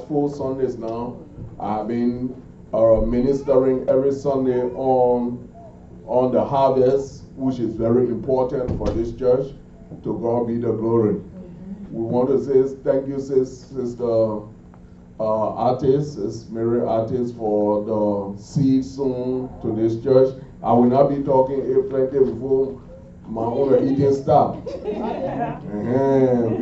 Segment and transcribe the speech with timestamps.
[0.00, 1.16] four Sundays now.
[1.60, 2.40] I've been
[2.72, 5.48] uh, ministering every Sunday on
[6.06, 9.52] on the harvest, which is very important for this church.
[10.04, 11.20] To God be the glory.
[11.90, 14.04] We want to say thank you, sis, Sister
[15.20, 20.34] uh, Artist, Sister Mary Artist, for the seed sown to this church.
[20.62, 22.80] I will not be talking plenty before
[23.28, 24.56] my own eating stop.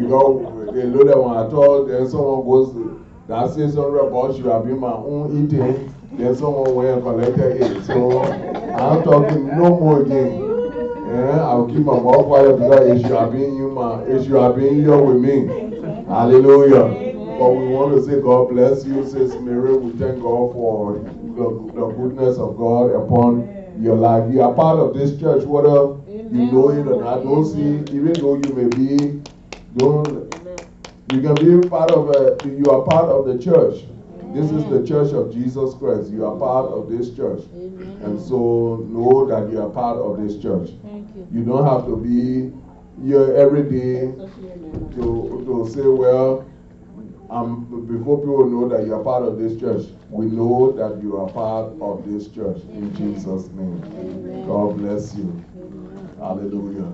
[0.01, 2.90] Because they know that when I talk, then someone goes,
[3.31, 7.62] that says something about you have been my own eating, then someone went and collected
[7.62, 7.84] it.
[7.84, 10.33] So I'm talking no more again.
[11.06, 14.41] Yeah, I'll keep my mouth quiet because it should have been you, my, it should
[14.41, 15.47] have been here with me.
[16.09, 16.91] Hallelujah.
[17.39, 19.77] But we want to say God bless you, Sis Mary.
[19.77, 23.47] We thank God for the, the goodness of God upon
[23.81, 24.31] your life.
[24.33, 25.95] You are part of this church, whether
[26.34, 27.23] you know it or not.
[27.23, 29.23] Don't see, even though you may be,
[29.77, 30.30] don't,
[31.12, 33.84] you can be part of a, you are part of the church.
[34.32, 36.10] This is the church of Jesus Christ.
[36.10, 37.42] You are part of this church.
[37.52, 40.70] And so know that you are part of this church.
[40.70, 41.28] You.
[41.33, 41.44] you.
[41.44, 42.52] don't have to be
[43.05, 44.12] here every day
[44.94, 46.47] to, to say, well,
[47.28, 51.17] um, before people know that you are part of this church, we know that you
[51.17, 54.47] are part of this church in Jesus' name.
[54.47, 55.45] God bless you.
[56.19, 56.92] Hallelujah.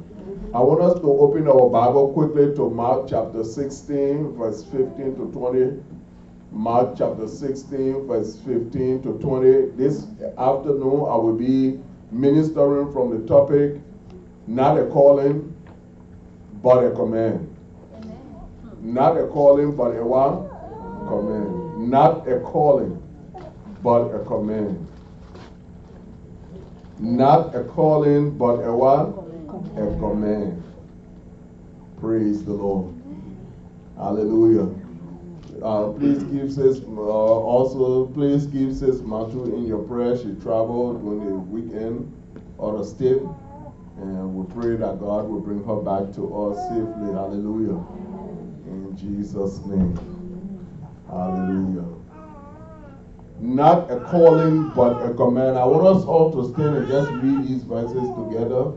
[0.57, 5.31] I want us to open our Bible quickly to Mark chapter 16, verse 15 to
[5.31, 5.83] 20.
[6.51, 9.77] Mark chapter 16, verse 15 to 20.
[9.77, 10.07] This
[10.39, 11.79] afternoon, I will be
[12.11, 13.83] ministering from the topic
[14.47, 15.55] not a calling,
[16.63, 17.55] but a command.
[18.81, 20.49] Not a calling, but a what?
[21.07, 21.91] Command.
[21.91, 22.97] Not a calling,
[23.83, 24.89] but a command.
[26.99, 29.27] Not a calling, but a what?
[29.77, 30.63] A command.
[31.99, 32.95] Praise the Lord.
[33.97, 34.69] Hallelujah.
[35.63, 40.17] Uh, please give sis, uh, also, please give sis Matu in your prayer.
[40.17, 42.13] She traveled during the weekend
[42.61, 43.23] out of state.
[43.97, 47.13] And we pray that God will bring her back to us safely.
[47.15, 47.81] Hallelujah.
[48.67, 49.97] In Jesus' name.
[51.09, 51.87] Hallelujah.
[53.41, 55.57] Not a calling, but a command.
[55.57, 58.73] I want us all to stand and just read these verses together.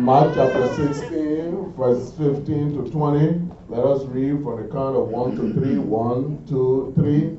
[0.00, 3.42] Mark chapter 16, verse 15 to 20.
[3.68, 5.76] Let us read from the count of 1 to 3.
[5.76, 7.36] 1, 2, 3.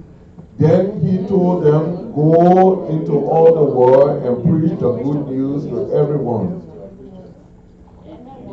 [0.60, 5.92] Then he told them, Go into all the world and preach the good news to
[5.92, 6.62] everyone.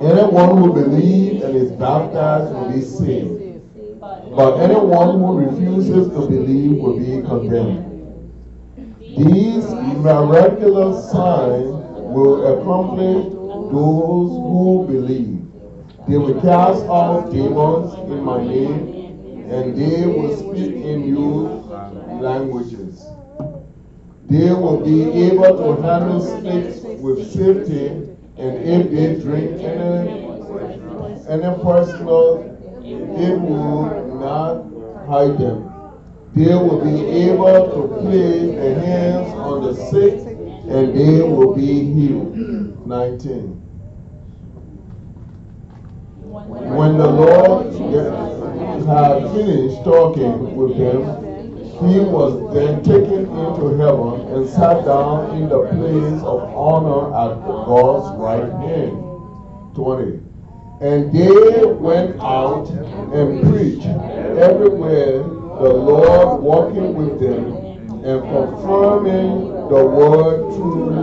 [0.01, 3.61] Anyone who believes and is baptized will be saved.
[4.01, 7.85] But anyone who refuses to believe will be condemned.
[9.01, 9.67] These
[10.01, 11.69] miraculous signs
[12.09, 13.38] will accomplish
[13.71, 15.39] those who believe.
[16.09, 21.49] They will cast out demons in my name, and they will speak in new
[22.21, 23.06] languages.
[24.31, 27.89] They will be able to handle snakes with safety,
[28.37, 30.29] and if they drink any,
[31.29, 34.65] any personal, it will not
[35.09, 35.73] hide them.
[36.35, 40.21] They will be able to place their hands on the sick,
[40.69, 42.37] and they will be healed.
[42.87, 43.58] 19.
[46.49, 47.67] When the Lord
[48.87, 51.03] had finished talking with them,
[51.87, 57.37] he was then taken into heaven and sat down in the place of honor at
[57.45, 58.97] God's right hand.
[59.75, 60.21] 20.
[60.81, 67.57] And they went out and preached everywhere, the Lord walking with them
[68.05, 70.95] and confirming the word through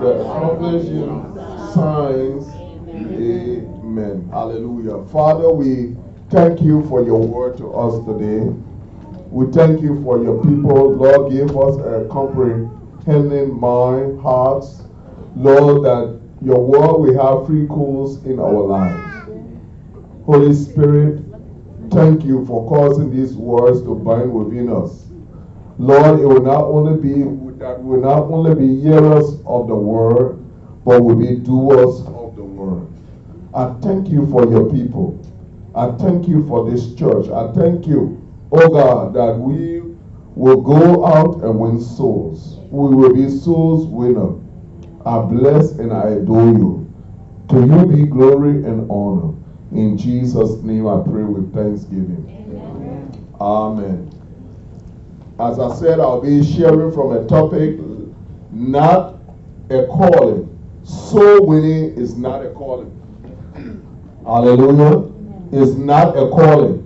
[0.00, 1.34] the accomplishing
[1.74, 2.46] signs.
[2.88, 3.73] Amen.
[3.94, 5.04] Hallelujah.
[5.12, 5.94] Father, we
[6.28, 8.52] thank you for your word to us today.
[9.30, 10.94] We thank you for your people.
[10.94, 14.82] Lord, give us a comprehending mind, hearts.
[15.36, 19.30] Lord, that your word will have free course in our lives.
[20.26, 21.22] Holy Spirit,
[21.90, 25.06] thank you for causing these words to bind within us.
[25.78, 27.22] Lord, it will not only be
[27.58, 30.44] that will not only be hearers of the word,
[30.84, 32.13] but will be doers.
[33.54, 35.20] I thank you for your people.
[35.76, 37.28] I thank you for this church.
[37.28, 38.20] I thank you,
[38.50, 39.80] oh God, that we
[40.34, 42.58] will go out and win souls.
[42.70, 44.40] We will be souls winner.
[45.06, 46.92] I bless and I adore you.
[47.50, 49.34] To you be glory and honor.
[49.70, 52.26] In Jesus' name I pray with thanksgiving.
[52.60, 53.34] Amen.
[53.40, 54.10] Amen.
[55.38, 57.78] As I said, I'll be sharing from a topic,
[58.50, 59.16] not
[59.70, 60.50] a calling.
[60.84, 62.90] Soul winning is not a calling.
[64.24, 65.12] Hallelujah.
[65.52, 66.80] is not a calling.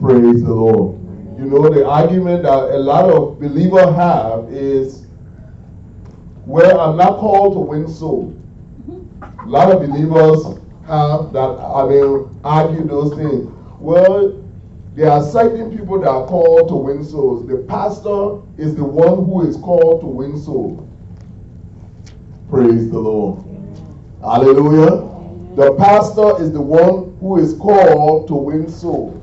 [0.00, 0.98] Praise the Lord.
[1.38, 5.06] You know, the argument that a lot of believers have is,
[6.46, 8.34] well, I'm not called to win souls.
[9.22, 10.44] A lot of believers
[10.86, 13.52] have that, I mean, argue those things.
[13.78, 14.42] Well,
[14.94, 17.46] there are certain people that are called to win souls.
[17.46, 20.86] The pastor is the one who is called to win souls.
[22.50, 23.44] Praise the Lord.
[24.22, 25.09] Hallelujah.
[25.60, 29.22] The pastor is the one who is called to win souls.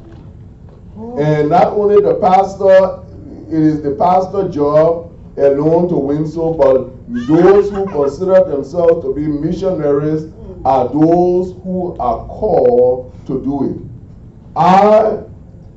[0.95, 1.17] Oh.
[1.17, 3.01] And not only the pastor,
[3.49, 9.15] it is the pastor's job alone to win souls, but those who consider themselves to
[9.15, 10.31] be missionaries
[10.63, 14.55] are those who are called to do it.
[14.55, 15.23] I,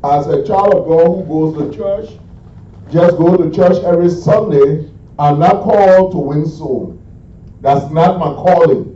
[0.05, 2.11] as a child of God who goes to church,
[2.93, 6.99] just go to church every Sunday, I'm not called to win souls.
[7.63, 8.90] That's not my calling.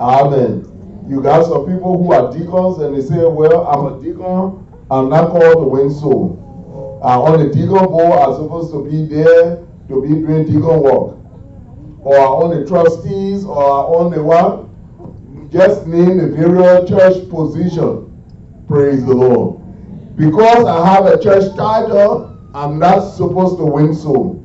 [0.00, 1.04] Amen.
[1.08, 5.08] You got some people who are deacons and they say, Well, I'm a deacon, I'm
[5.08, 7.00] not called to win soul.
[7.02, 11.16] I'm on the deacon board, I'm supposed to be there to be doing deacon work.
[12.00, 14.66] Or on the trustees, or on the what?
[15.50, 18.12] Just name the various church position.
[18.68, 19.62] Praise the Lord.
[20.16, 24.42] Because I have a church title, I'm not supposed to win soul.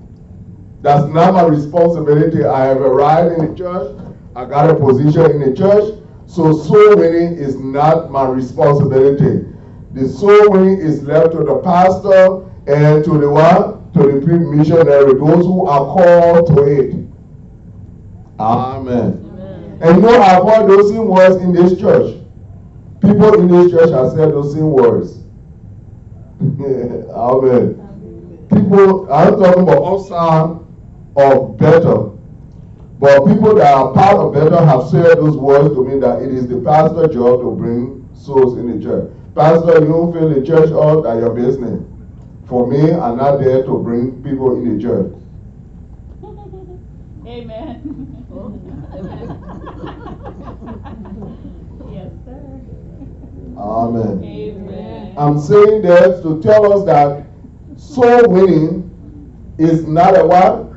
[0.81, 2.43] That's not my responsibility.
[2.43, 4.00] I have arrived in the church.
[4.35, 5.99] I got a position in the church.
[6.25, 9.45] So soul winning is not my responsibility.
[9.93, 13.93] The soul winning is left to the pastor and to the what?
[13.93, 16.93] To the missionary, those who are called to it.
[18.39, 19.29] Amen.
[19.33, 19.79] Amen.
[19.81, 22.15] And you know, I've heard those same words in this church.
[23.01, 25.17] People in this church have said those same words.
[26.41, 27.77] Amen.
[28.49, 30.57] People, I'm talking about outside
[31.17, 32.10] of Bethel.
[33.01, 36.31] But people that are part of Bethel have said those words to me that it
[36.31, 39.11] is the pastor's job to bring souls in the church.
[39.33, 41.81] Pastor, you don't fill the church out at your business.
[42.45, 45.13] For me, I'm not there to bring people in the church.
[47.25, 47.81] Amen.
[51.91, 52.61] yes, sir.
[53.57, 54.23] Amen.
[54.23, 55.13] Amen.
[55.17, 57.25] I'm saying this to tell us that
[57.77, 58.91] soul winning
[59.57, 60.70] is not a what?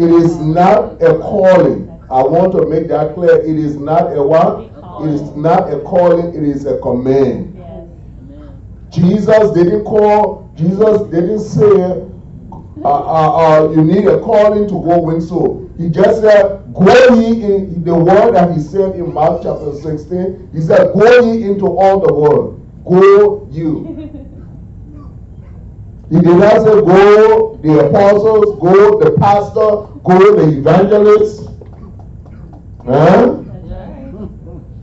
[0.00, 1.90] It is not a calling.
[2.10, 3.36] I want to make that clear.
[3.36, 4.70] It is not a what?
[5.02, 7.56] It is not a calling, it is a command.
[8.90, 11.82] Jesus didn't call, Jesus didn't say,
[12.82, 15.70] uh, uh, uh, you need a calling to go win soul.
[15.76, 20.50] He just said, go ye in the word that he said in Mark chapter 16.
[20.54, 22.56] He said, go ye into all the world.
[22.84, 23.99] Go you.
[26.10, 31.46] He did not say, go the apostles, go the pastor, go the evangelists.
[32.84, 33.36] Huh?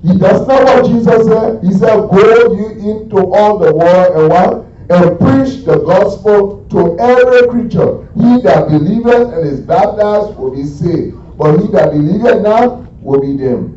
[0.04, 1.64] He, that's not what Jesus said.
[1.64, 4.66] He said, Go you into all the world and what?
[4.90, 8.08] And preach the gospel to every creature.
[8.16, 11.18] He that believeth and is baptized will be saved.
[11.38, 13.74] But he that believeth not will be damned.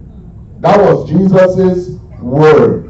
[0.61, 2.87] That was Jesus' word.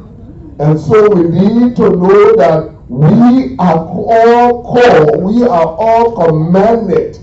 [0.58, 7.16] And so we need to know that we are all called, we are all commanded.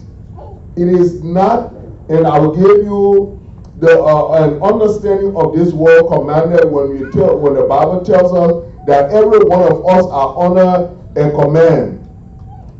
[0.77, 1.73] It is not,
[2.07, 3.37] and I will give you
[3.79, 8.31] the uh, an understanding of this word commanded when we tell when the Bible tells
[8.31, 11.99] us that every one of us are under a command.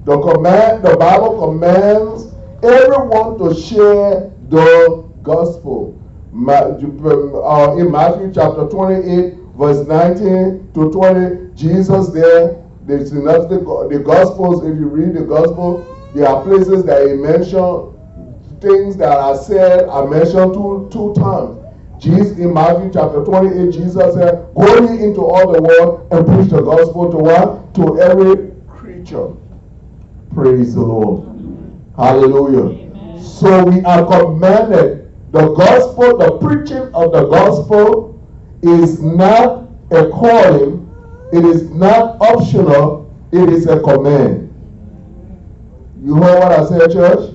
[0.06, 5.94] The command, the Bible commands everyone to share the gospel.
[6.34, 14.66] Uh, in Matthew chapter 28, verse 19 to 20, Jesus there, the, the gospels.
[14.66, 17.94] If you read the gospel, there are places that he mentioned
[18.62, 21.60] things that are said are mentioned two, two times.
[22.00, 26.50] Jesus in Matthew chapter 28, Jesus said, Go ye into all the world and preach
[26.50, 27.74] the gospel to what?
[27.76, 29.34] To every creature.
[30.34, 31.24] Praise the Lord.
[31.96, 32.88] Hallelujah.
[32.88, 33.24] Amen.
[33.24, 38.20] So we are commanded the gospel, the preaching of the gospel
[38.62, 40.77] is not a calling,
[41.34, 44.48] it is not optional, it is a command.
[46.04, 47.34] You heard what I said, church?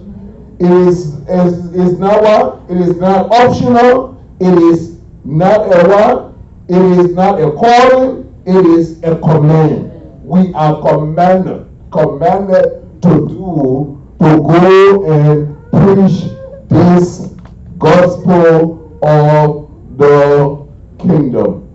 [0.58, 2.62] It is, is, is not what?
[2.70, 4.25] It is not optional.
[4.40, 6.32] It is not a what?
[6.68, 8.32] It is not a calling.
[8.46, 9.90] It is a command.
[10.25, 16.30] We are commanded, commanded to do, to go and preach
[16.68, 17.34] this
[17.78, 20.66] gospel of the
[20.99, 21.68] kingdom.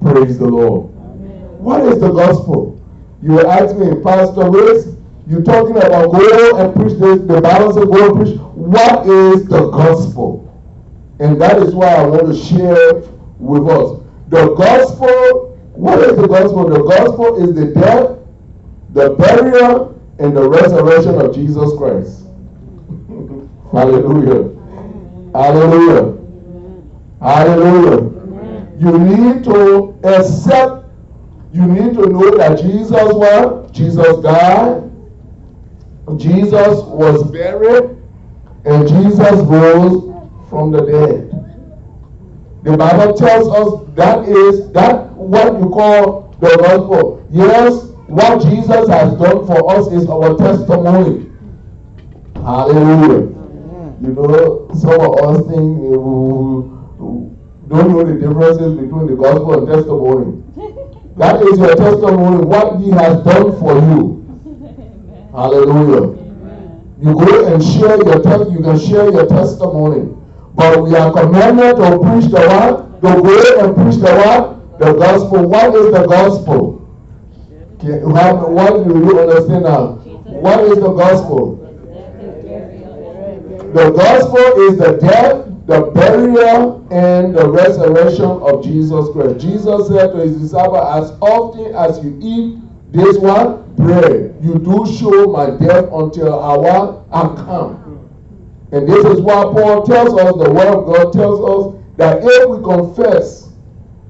[0.00, 0.89] Praise the Lord.
[1.60, 2.80] What is the gospel?
[3.22, 7.20] You ask me, Pastor Willis, you're talking about go and preach this.
[7.20, 8.38] The Bible says go and preach.
[8.54, 10.46] What is the gospel?
[11.20, 12.94] And that is why I want to share
[13.38, 14.00] with us.
[14.28, 16.68] The gospel, what is the gospel?
[16.70, 18.18] The gospel is the death,
[18.90, 22.24] the burial, and the resurrection of Jesus Christ.
[23.72, 24.56] Hallelujah.
[25.32, 26.16] Hallelujah.
[27.20, 28.20] Hallelujah.
[28.78, 30.79] You need to accept,
[31.52, 34.90] you need to know that Jesus was, Jesus died,
[36.16, 37.96] Jesus was buried,
[38.64, 41.30] and Jesus rose from the dead.
[42.62, 47.26] The Bible tells us that is that what you call the gospel.
[47.30, 51.30] Yes, what Jesus has done for us is our testimony.
[52.36, 53.28] Hallelujah.
[54.02, 55.96] You know, some of us think we
[57.68, 60.76] don't know the differences between the gospel and testimony.
[61.20, 64.24] That is your testimony, what he has done for you.
[65.36, 66.16] Hallelujah.
[67.02, 70.16] You go and share your test, you can share your testimony.
[70.54, 73.02] But we are commanded to preach the what?
[73.02, 74.78] To go and preach the what?
[74.78, 75.46] The gospel.
[75.46, 76.80] What is the gospel?
[77.82, 79.92] what do you understand now?
[80.40, 81.56] What is the gospel?
[83.74, 89.38] The gospel is the death, the burial, and the resurrection of Jesus Christ.
[89.38, 92.58] Jesus said to his disciples, As often as you eat
[92.90, 98.08] this one bread, you do show my death until our I come.
[98.72, 102.50] And this is why Paul tells us, the word of God tells us that if
[102.50, 103.52] we confess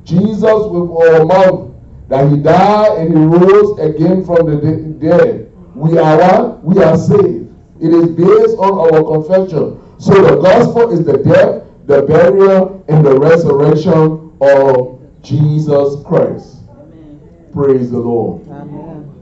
[0.05, 1.75] Jesus with our mouth,
[2.09, 4.57] that he died and he rose again from the
[4.99, 7.55] dead, we are We are saved.
[7.83, 9.79] It is based on our confession.
[10.01, 16.57] So the gospel is the death, the burial, and the resurrection of Jesus Christ.
[16.71, 17.21] Amen.
[17.53, 18.49] Praise the Lord.
[18.49, 19.13] Amen.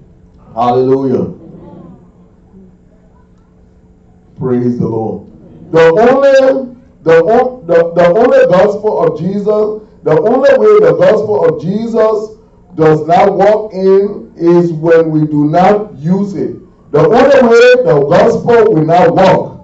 [0.55, 1.35] Hallelujah.
[4.39, 5.27] Praise the Lord.
[5.73, 7.23] The only the,
[7.67, 12.39] the, the only gospel of Jesus, the only way the gospel of Jesus
[12.77, 16.57] does not walk in is when we do not use it
[16.91, 19.58] the only way the gospel will not work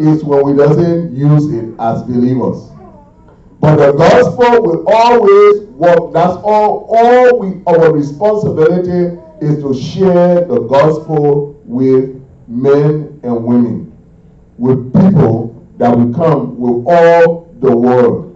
[0.00, 2.70] is when we doesn't use it as believers.
[3.60, 6.14] But the gospel will always work.
[6.14, 6.88] That's all.
[6.88, 13.96] All we our responsibility is to share the gospel with men and women,
[14.56, 18.26] with people that will come with all the world.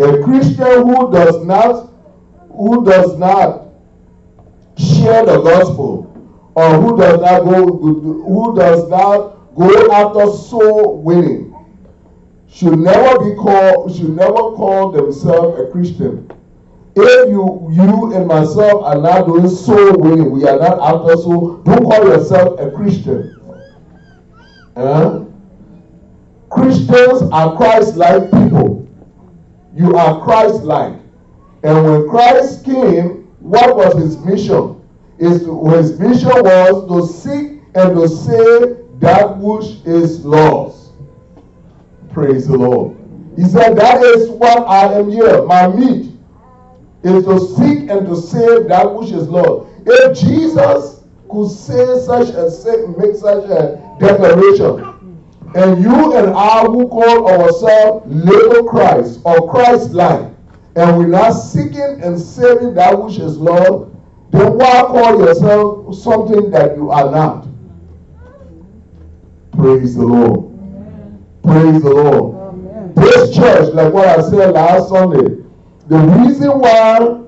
[0.00, 1.92] A Christian who does not
[2.50, 3.68] who does not
[4.76, 6.06] share the gospel
[6.56, 11.54] or who does not go who does not go after soul winning
[12.48, 16.30] should never be called should never call themselves a Christian.
[16.96, 21.58] If you you and myself are not doing soul winning, we are not after soul,
[21.58, 23.36] don't call yourself a Christian.
[24.76, 25.24] Uh,
[26.48, 28.88] Christians are Christ-like people.
[29.74, 30.94] You are Christ-like.
[31.62, 34.80] And when Christ came, what was his mission?
[35.18, 40.92] His, his mission was to seek and to save that which is lost.
[42.12, 42.96] Praise the Lord.
[43.36, 45.42] He said, That is what I am here.
[45.42, 46.12] My meat
[47.02, 49.70] is to seek and to save that which is lost.
[49.86, 54.84] If Jesus could say such a make such a declaration,
[55.54, 60.30] and you and I who call ourselves little Christ or Christ like,
[60.76, 63.90] and we're not seeking and saving that which is lost,
[64.30, 67.49] then why call yourself something that you are not?
[69.60, 70.58] Praise the Lord.
[71.42, 72.94] Praise the Lord.
[72.96, 75.44] This church, like what I said last Sunday,
[75.86, 77.20] the reason why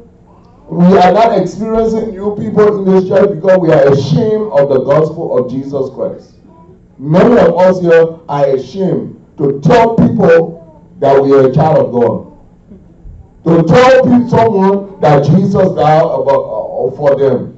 [0.66, 4.82] we are not experiencing new people in this church because we are ashamed of the
[4.82, 6.36] gospel of Jesus Christ.
[6.96, 11.92] Many of us here are ashamed to tell people that we are a child of
[11.92, 12.32] God.
[13.44, 17.51] To tell people, someone that Jesus died about, uh, for them.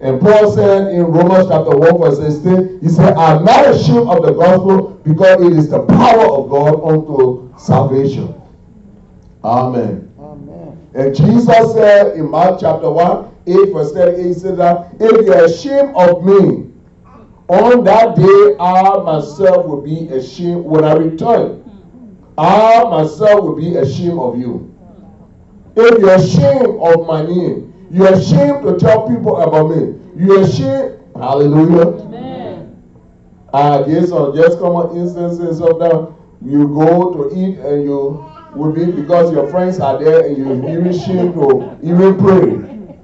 [0.00, 4.22] And Paul said in Romans chapter 1, verse 16, he said, I'm not ashamed of
[4.22, 8.34] the gospel because it is the power of God unto salvation.
[9.44, 10.10] Amen.
[10.18, 10.88] Amen.
[10.94, 15.44] And Jesus said in Mark chapter 1, 8, verse 38, he said that if you're
[15.44, 16.70] ashamed of me,
[17.48, 21.60] on that day I myself will be ashamed when I return.
[22.38, 24.74] I myself will be ashamed of you.
[25.76, 29.98] If you're ashamed of my name, you're ashamed to tell people about me.
[30.16, 31.00] You're ashamed.
[31.16, 32.00] Hallelujah.
[32.02, 32.82] Amen.
[33.52, 38.72] I guess on just common instances of that, you go to eat and you will
[38.72, 42.96] be because your friends are there and you're even ashamed to even pray.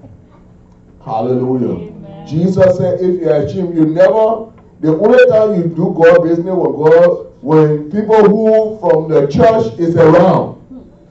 [1.04, 1.88] Hallelujah.
[1.88, 2.26] Amen.
[2.26, 6.76] Jesus said, if you're ashamed, you never, the only time you do God business with
[6.76, 10.56] God, when people who from the church is around,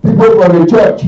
[0.01, 1.03] people from the church,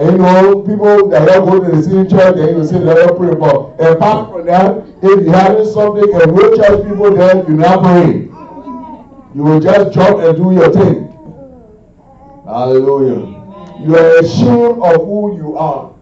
[0.00, 2.94] And you know, people that don't go to the same church, then you say they
[2.94, 3.34] don't pray.
[3.34, 7.82] But apart from that, if you having something and no church people there, you're not
[7.82, 8.28] praying.
[9.34, 11.06] You will just jump and do your thing.
[12.46, 13.26] Hallelujah.
[13.84, 15.92] You are ashamed of who you are.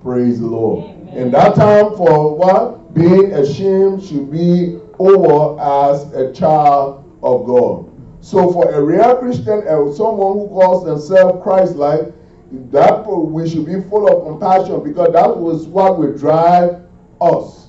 [0.00, 0.96] Praise the Lord.
[1.10, 2.94] And that time for what?
[2.94, 7.90] Being ashamed should be over as a child of God.
[8.22, 9.62] So for a real Christian
[9.94, 12.14] someone who calls themselves Christ-like,
[12.52, 16.82] that we should be full of compassion because that was what will drive
[17.20, 17.68] us.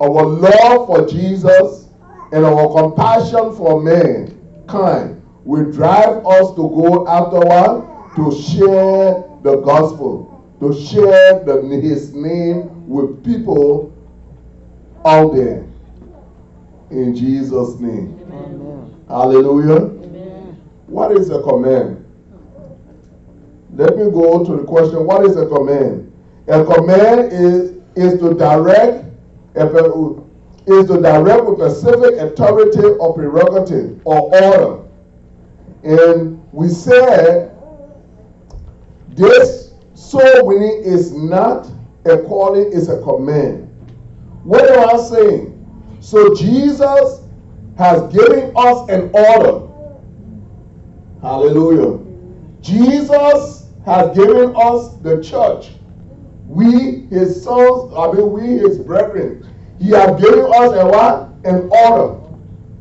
[0.00, 1.88] Our love for Jesus
[2.32, 10.44] and our compassion for mankind will drive us to go afterward to share the gospel,
[10.60, 13.92] to share the, his name with people
[15.04, 15.66] out there.
[16.90, 18.20] In Jesus' name.
[18.28, 19.04] Amen.
[19.08, 19.86] Hallelujah.
[19.86, 20.60] Amen.
[20.86, 22.03] What is the command?
[23.74, 26.12] Let me go to the question what is a command?
[26.46, 29.04] A command is, is to direct
[30.66, 34.84] is to direct with specific authority or prerogative or order.
[35.82, 37.54] And we said
[39.08, 41.68] this soul winning is not
[42.06, 43.68] a calling, it's a command.
[44.44, 45.50] What am I saying?
[46.00, 47.20] So Jesus
[47.76, 49.68] has given us an order.
[51.22, 52.00] Hallelujah.
[52.60, 55.72] Jesus has given us the church.
[56.46, 59.48] We, his sons, I mean, we, his brethren.
[59.78, 61.28] He has given us a what?
[61.44, 62.20] An order.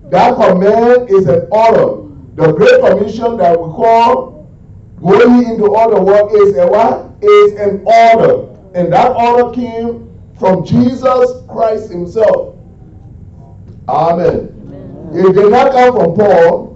[0.10, 2.10] That command is an order.
[2.36, 4.50] The Great Commission that we call
[5.02, 7.12] going into all the world is a what?
[7.22, 8.50] Is an order.
[8.74, 12.56] And that order came from Jesus Christ himself.
[13.88, 14.50] Amen.
[14.68, 15.10] Amen.
[15.14, 16.74] It did not come from Paul.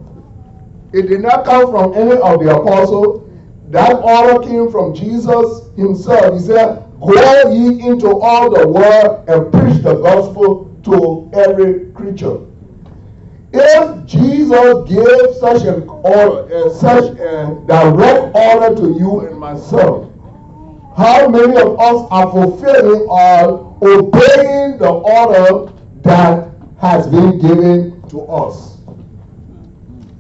[0.93, 3.26] It did not come from any of the apostles.
[3.69, 6.33] That order came from Jesus himself.
[6.33, 12.39] He said, Go ye into all the world and preach the gospel to every creature.
[13.53, 20.11] If Jesus gave such an order, uh, such a direct order to you and myself,
[20.97, 26.49] how many of us are fulfilling or obeying the order that
[26.81, 28.77] has been given to us?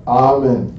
[0.05, 0.76] Amen.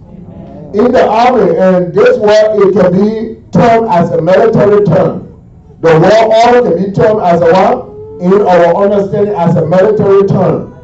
[0.75, 5.25] In the army, and this word it can be termed as a military term.
[5.81, 7.89] The word order can be termed as a what?
[8.21, 10.75] In our understanding, as a military term.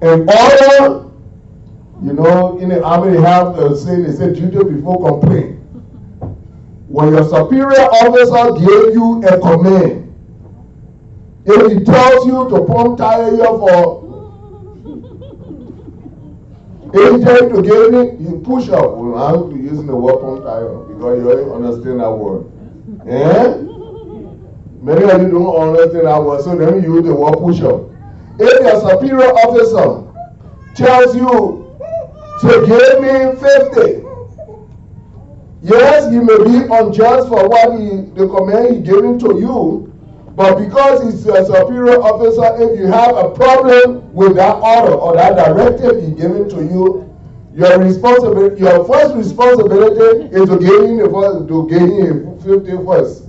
[0.00, 1.10] And order,
[2.02, 5.58] you know, in the army they have the saying, they say duty before complaint.
[6.88, 10.14] When your superior officer gave you a command,
[11.44, 14.03] if he tells you to pump tire here for
[16.94, 18.96] agent to give it, you push up.
[18.96, 22.46] Well, I'm using the pump tire because you don't understand that word.
[23.06, 23.58] Eh?
[24.82, 27.90] Many of you don't understand that word, so then you use the word push up.
[28.38, 30.02] If your superior officer
[30.74, 31.70] tells you
[32.40, 34.04] to give me 50,
[35.64, 39.93] Yes, he may be unjust for what he, the command he giving to you,
[40.36, 45.14] but because he's a superior officer, if you have a problem with that order or
[45.14, 47.08] that directive he giving to you,
[47.54, 53.24] your responsibility, your first responsibility is to him the first, to give him 50 first.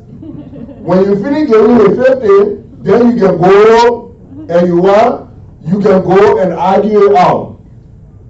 [0.81, 4.15] When you finish giving him 50, then you can go
[4.49, 5.27] and you what?
[5.61, 7.59] You can go and argue it out.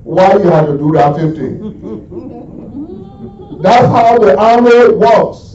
[0.03, 2.01] Why you have to do that 50?
[3.61, 5.54] That's how the army works.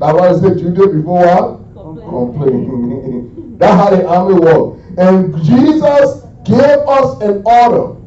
[0.00, 1.74] That's was I said you did before what?
[2.08, 3.56] Complaining.
[3.58, 4.80] That's how the army works.
[4.96, 8.00] And Jesus gave us an order.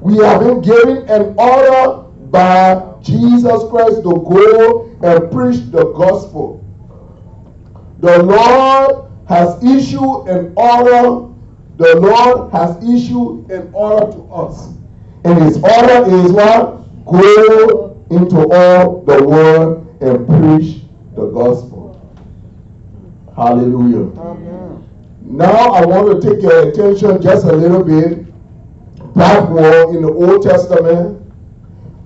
[0.00, 6.64] We have been given an order by Jesus Christ to go and preach the gospel.
[7.98, 11.28] The Lord has issued an order.
[11.76, 14.74] The Lord has issued an order to us.
[15.24, 17.04] And his order is what?
[17.04, 20.81] Go into all the world and preach
[21.14, 21.98] the gospel.
[23.36, 24.18] Hallelujah.
[24.20, 24.88] Amen.
[25.22, 28.26] Now I want to take your attention just a little bit
[29.14, 31.18] backward in the Old Testament.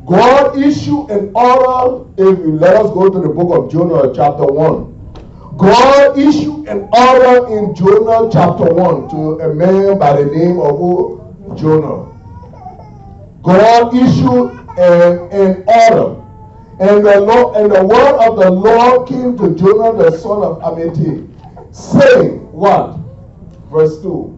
[0.06, 2.04] God issued an order.
[2.16, 5.56] If you let us go to the book of Jonah, chapter 1.
[5.56, 10.78] God issued an order in Jonah chapter 1 to a man by the name of
[10.78, 11.54] who?
[11.56, 12.12] Jonah.
[13.42, 16.25] God issued an, in order.
[16.78, 20.58] And the Lord and the word of the Lord came to Jonah the son of
[20.60, 21.26] Amittai,
[21.74, 22.98] saying, What?
[23.70, 24.32] Verse 2.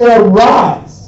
[0.00, 1.02] Arise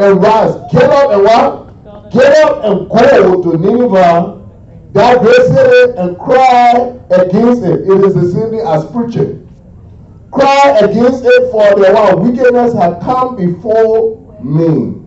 [0.00, 0.54] Arise.
[0.72, 2.10] Get up and what?
[2.10, 4.48] Get up and go to Nineveh,
[4.92, 7.82] that great city, and cry against it.
[7.82, 9.46] It is the same thing as preaching.
[10.32, 14.99] Cry against it, for the one wickedness had come before me.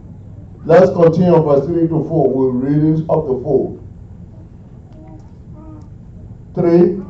[0.65, 2.29] Let's continue verse 3 to 4.
[2.29, 3.79] We're reading up to 4.
[6.55, 7.03] 3.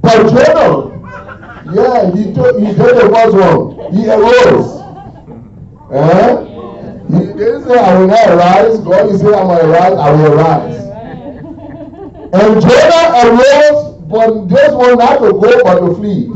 [0.00, 0.92] But Jonah,
[1.72, 3.92] yeah, he, took, he did the first one.
[3.94, 4.82] He arose.
[5.92, 6.52] Eh?
[7.12, 8.78] He didn't say, I will not arise.
[8.80, 10.78] God is saying, I will arise, I will arise.
[12.34, 16.26] And Jonah arose, but this one not to go, but to flee.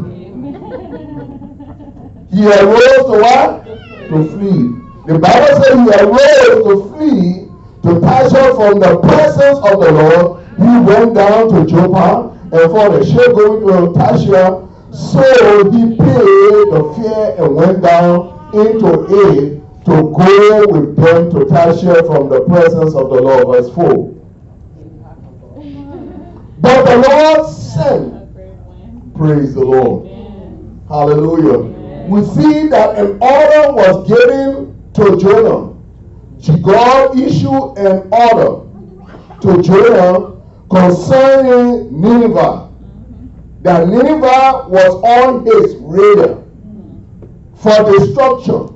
[2.31, 3.65] He arose to what?
[4.11, 4.86] To flee.
[5.07, 7.47] The Bible says he arose to flee
[7.85, 10.43] to Tarshish from the presence of the Lord.
[10.59, 14.67] He went down to Joppa and for the ship going to Tarshish.
[14.91, 21.45] So he paid the fare and went down into it to go with them to
[21.45, 23.47] Tarshish from the presence of the Lord.
[23.47, 24.13] Verse 4.
[26.59, 29.15] But the Lord sent.
[29.15, 30.09] Praise the Lord.
[30.89, 31.59] Hallelujah.
[32.09, 35.77] We see that an order was given to Jonah.
[36.63, 38.67] God issued an order
[39.43, 42.71] to Jonah concerning Nineveh.
[43.63, 46.43] That Nineveh was on his radar
[47.57, 48.73] for destruction.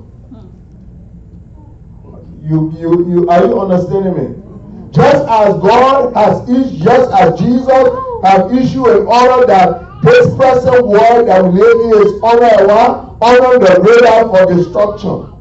[2.43, 4.91] You, you, you, are you understanding me?
[4.91, 7.87] Just as God has issued, just as Jesus
[8.23, 13.07] has issued an order that this present world that we live in is under?
[13.23, 15.40] Under the radar for destruction.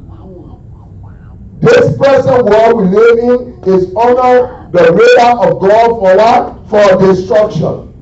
[1.60, 6.68] This present world we live in is under the radar of God for what?
[6.68, 7.92] For destruction.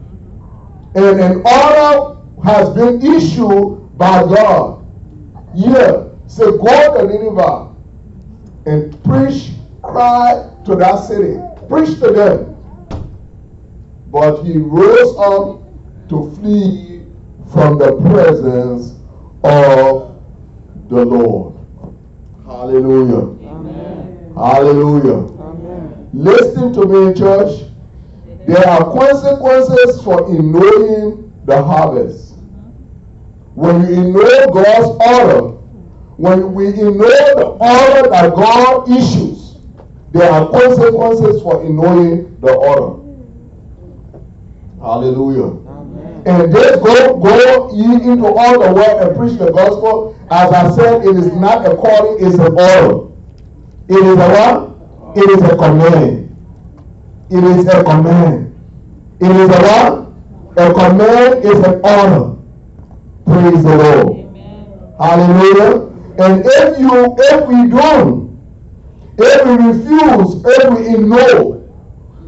[0.94, 4.87] And an order has been issued by God.
[5.55, 6.05] Yeah.
[6.29, 7.75] Say, go to Nineveh
[8.66, 9.51] and preach,
[9.83, 11.40] cry to that city.
[11.68, 12.55] Preach to them.
[14.11, 17.03] But he rose up to flee
[17.53, 18.94] from the presence
[19.42, 20.23] of
[20.88, 21.55] the Lord.
[22.47, 23.38] Hallelujah.
[24.38, 25.27] Hallelujah.
[25.42, 26.11] Amen.
[26.12, 27.64] Listen to me, church.
[28.46, 32.35] There are consequences for ignoring the harvest.
[33.55, 35.48] When you ignore God's order,
[36.18, 39.57] when we ignore the order that God issues,
[40.12, 43.03] there are consequences for ignoring the order.
[44.81, 45.68] Hallelujah.
[45.68, 46.22] Amen.
[46.27, 50.16] And just go, go ye into all the world and preach the gospel.
[50.31, 53.08] As I said, it is not according, it's an order.
[53.88, 55.16] It is a what?
[55.16, 56.37] It is a command.
[57.31, 58.55] It is a command.
[59.20, 60.09] It is a what?
[60.59, 62.37] A command is an honor.
[63.24, 64.09] Praise the Lord.
[64.09, 64.94] Amen.
[64.98, 65.88] Hallelujah.
[66.18, 68.29] And if you, if we don't,
[69.18, 71.59] if we refuse, if we ignore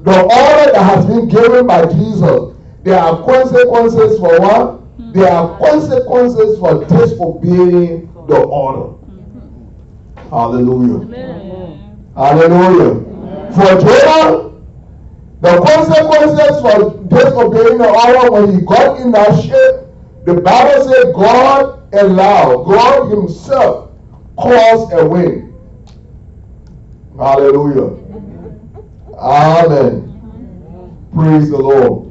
[0.04, 4.80] the honor that has been given by Jesus, there are consequences for what?
[4.96, 5.12] Hmm.
[5.12, 8.99] There are consequences for disobeying the order.
[10.30, 11.00] Hallelujah.
[11.02, 12.12] Amen.
[12.14, 12.90] Hallelujah.
[12.90, 13.52] Amen.
[13.52, 14.50] For Jonah,
[15.40, 19.88] the consequences for disobeying the order when he got in that ship,
[20.24, 23.90] the Bible said God allowed, God Himself
[24.36, 25.52] caused a wind.
[27.18, 27.98] Hallelujah.
[29.18, 30.06] Amen.
[31.12, 32.06] Praise the Lord.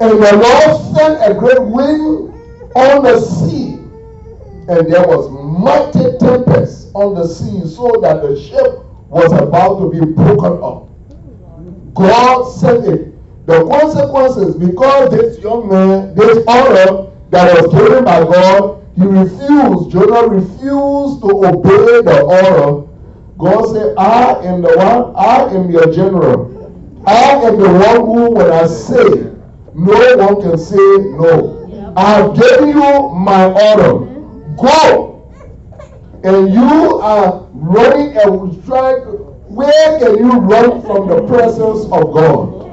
[0.00, 2.34] And the Lord sent a great wind
[2.76, 3.73] on the sea,
[4.68, 9.90] and there was mighty tempest on the sea so that the ship was about to
[9.90, 10.88] be broken up.
[11.94, 13.46] God said it.
[13.46, 19.90] The consequences, because this young man, this order that was given by God, he refused,
[19.90, 22.88] Jonah refused to obey the order.
[23.36, 27.04] God said, I am the one, I am your general.
[27.06, 29.30] I am the one who, when I say,
[29.74, 31.92] no one can say no.
[31.96, 34.13] I have given you my order.
[34.56, 35.14] Go
[36.24, 39.02] and you are running and trying
[39.54, 42.64] where can you run from the presence of God?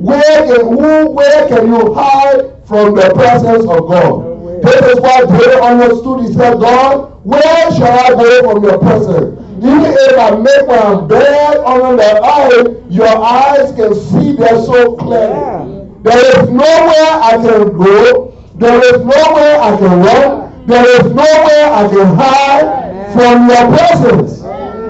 [0.00, 4.34] Where can who where can you hide from the presence of God?
[4.62, 6.26] This is why David understood.
[6.26, 9.40] He said, God, where shall I go from your presence?
[9.58, 14.96] Even if I make my bed under the eye, your eyes can see there so
[14.96, 15.88] clearly.
[16.02, 18.34] There is nowhere I can go.
[18.56, 20.43] There is nowhere I can run.
[20.66, 24.40] There is nowhere I can hide from your presence.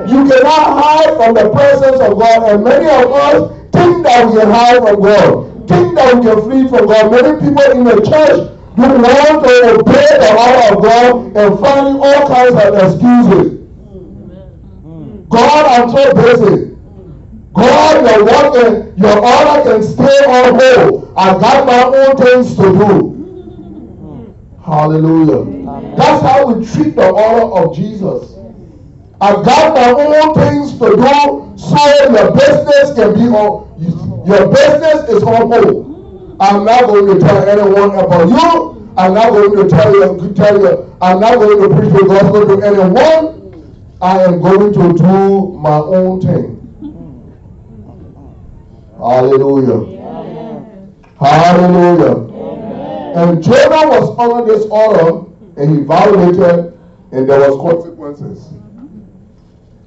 [0.08, 2.42] You cannot hide from the presence of God.
[2.48, 6.40] And many of us think that we can hide from God, think that we can
[6.42, 7.10] flee from God.
[7.10, 11.96] Many people in the church do want to obey the law of God and finding
[12.02, 13.54] all kinds of excuses.
[15.28, 16.76] God, I'm so busy.
[17.52, 18.54] God, your work
[18.96, 21.12] your order can stay on hold.
[21.16, 23.14] I've got my own things to do.
[24.64, 25.53] Hallelujah.
[25.96, 28.34] That's how we treat the honor of Jesus.
[29.20, 33.64] I've got my own things to do so your business can be on
[34.26, 36.36] your business is on hold.
[36.40, 38.92] I'm not going to tell anyone about you.
[38.96, 42.46] I'm not going to tell you, tell you, I'm not going to preach the gospel
[42.46, 43.44] to anyone.
[44.00, 46.60] I am going to do my own thing.
[48.98, 49.94] Hallelujah.
[51.18, 52.34] Hallelujah.
[53.16, 56.78] And Jonah was under this order and he violated
[57.12, 58.48] and there was consequences.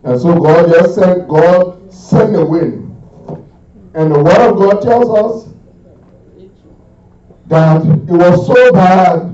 [0.03, 2.83] And so God just said, God send the wind.
[3.93, 5.53] And the word of God tells us
[7.47, 9.33] that it was so bad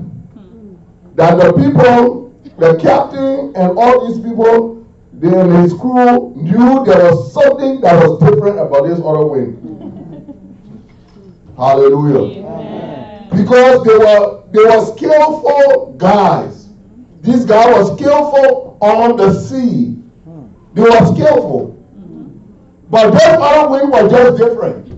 [1.14, 7.04] that the people, the captain and all these people, they and his crew knew there
[7.04, 9.60] was something that was different about this other wind.
[11.56, 12.40] Hallelujah.
[12.40, 12.93] Amen.
[13.44, 16.68] Because they were they were skillful guys.
[17.20, 19.98] This guy was skillful on the sea.
[20.72, 21.70] They were skillful.
[22.88, 24.92] But this other wind was just different.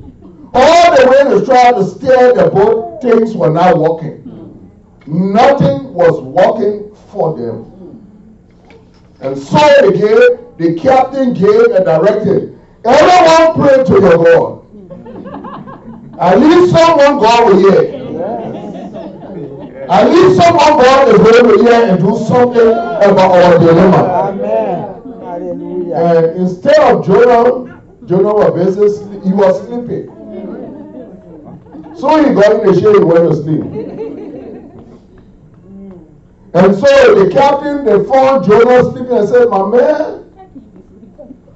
[0.55, 4.23] All the wind is trying to steer the boat, things were not working.
[5.07, 7.73] Nothing was working for them.
[9.21, 12.59] And so gave, the captain gave a directive.
[12.85, 14.63] Everyone pray to your God.
[16.21, 18.06] At least someone God will hear.
[19.89, 23.97] At least someone is going to hear and do something about our dilemma.
[23.97, 25.21] Amen.
[25.21, 25.95] Hallelujah.
[25.95, 30.11] And instead of Jonah, Jonah was busy, he was sleeping.
[31.97, 33.63] So he got in the shade and went to sleep.
[36.55, 40.25] And so the captain, they found Jonah sleeping and said, My man,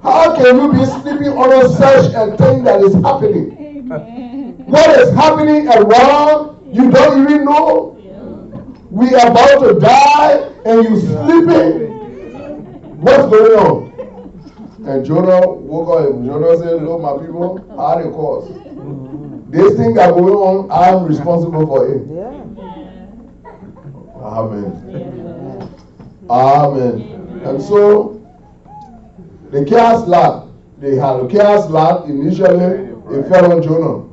[0.03, 3.57] how can you be sleeping under such a thing that is happening?
[3.91, 4.53] Amen.
[4.67, 7.90] What is happening around, you don't even know.
[8.91, 11.91] We are about to die and you sleeping.
[12.99, 13.89] What's going on?
[14.85, 18.49] And Jonah woke up and Jonah said, Look, my people, I had a cause.
[19.49, 22.05] This thing that going on, I'm responsible for it.
[22.05, 22.43] Yeah.
[24.21, 25.69] Amen.
[26.29, 27.39] Amen.
[27.45, 28.21] And so
[29.51, 30.49] the chaos lad,
[30.79, 34.03] they had a chaos lad initially, it fell on Jonah.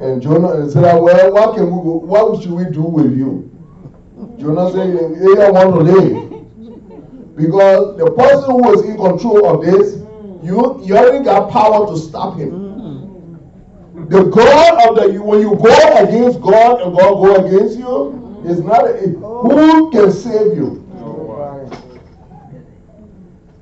[0.00, 3.52] And Jonah and said, Well, what can we go, what should we do with you?
[4.38, 6.34] Jonah said, You don't want to leave.
[7.36, 9.96] Because the person who is in control of this,
[10.44, 12.64] you you already got power to stop him.
[14.08, 18.60] The God of the when you go against God and God go against you, it's
[18.60, 20.80] not a, who can save you.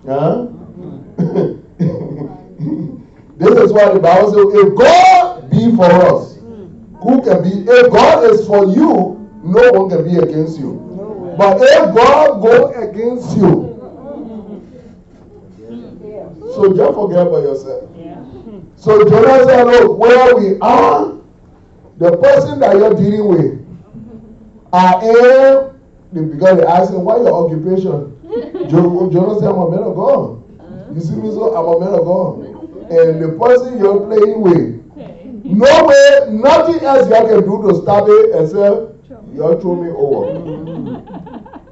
[0.04, 0.46] Huh?
[3.36, 6.38] this is why the Bible says, if God be for us,
[7.02, 7.70] who can be?
[7.70, 11.34] If God is for you, no one can be against you.
[11.38, 13.70] But if God go against you,
[16.54, 17.84] so just forget about yourself.
[18.76, 21.14] So Jonah said, Look, where we are,
[21.98, 23.66] the person that you're dealing with,
[24.72, 25.80] I am,
[26.30, 28.18] because they asked him, What your occupation?
[28.68, 30.42] Jo- Jonah said, I'm a man of God.
[30.94, 32.40] You see me, so I'm a man of God.
[32.90, 34.82] And the person you're playing with,
[35.44, 38.92] no way, nothing else you can do to stop it except
[39.34, 41.48] you throw me oh, over.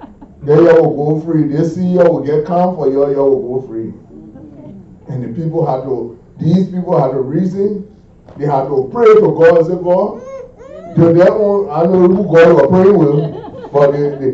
[0.43, 1.49] Then y'all will go free.
[1.49, 3.93] They see you will get calm for y'all, y'all will go free.
[5.13, 7.87] And the people had to, these people had to reason.
[8.39, 12.25] They had to pray to God and say, God, to their own, I know who
[12.25, 14.31] God were praying with, but they, they,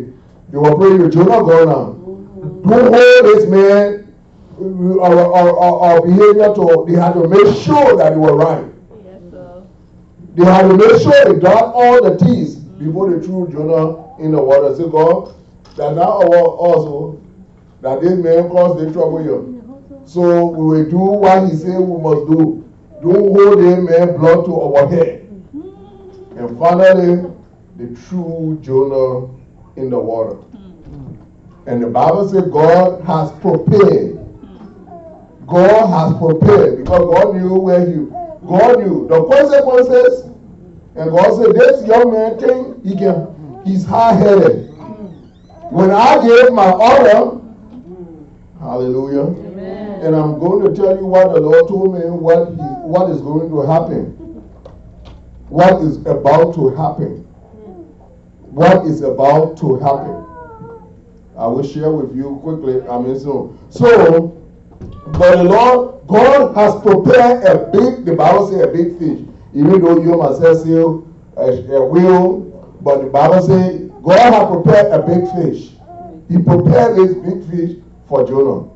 [0.51, 1.85] they were praying to Jonah God now.
[1.99, 2.71] Mm-hmm.
[2.71, 4.15] Don't hold this man,
[5.01, 8.65] our, our, our, behavior to, they had to make sure that they were right.
[9.05, 9.63] Yes, sir.
[10.35, 14.33] They had to make sure they dot all the T's before they threw Jonah in
[14.33, 14.75] the water.
[14.75, 15.35] Say, God,
[15.77, 17.21] that now our also,
[17.81, 19.57] that this man caused the trouble here.
[20.05, 22.63] So we will do what he said we must do.
[23.03, 25.23] Don't hold him man blood to our head.
[26.37, 27.31] And finally,
[27.77, 29.35] they threw Jonah
[29.77, 30.39] in the water.
[31.67, 34.17] And the Bible says God has prepared.
[35.47, 37.97] God has prepared because God knew where he,
[38.47, 40.31] God knew the consequences.
[40.97, 44.73] And God said, this young man thing, he can, he's high-headed.
[45.71, 47.41] When I gave my order,
[48.59, 50.01] hallelujah, Amen.
[50.01, 52.55] and I'm going to tell you what the Lord told me, what, he,
[52.87, 54.13] what is going to happen.
[55.49, 57.25] What is about to happen.
[58.51, 60.25] What is about to happen.
[61.37, 62.81] I will share with you quickly.
[62.89, 63.59] I mean, soon.
[63.69, 64.29] so
[65.09, 69.26] But the Lord, God has prepared a big, the Bible says a big fish.
[69.57, 72.41] Even though you myself say a, a whale,
[72.83, 75.71] but the Bible says God has prepared a big fish.
[76.29, 78.69] He prepared this big fish for Jonah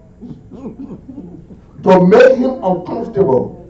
[1.82, 3.68] to make him uncomfortable.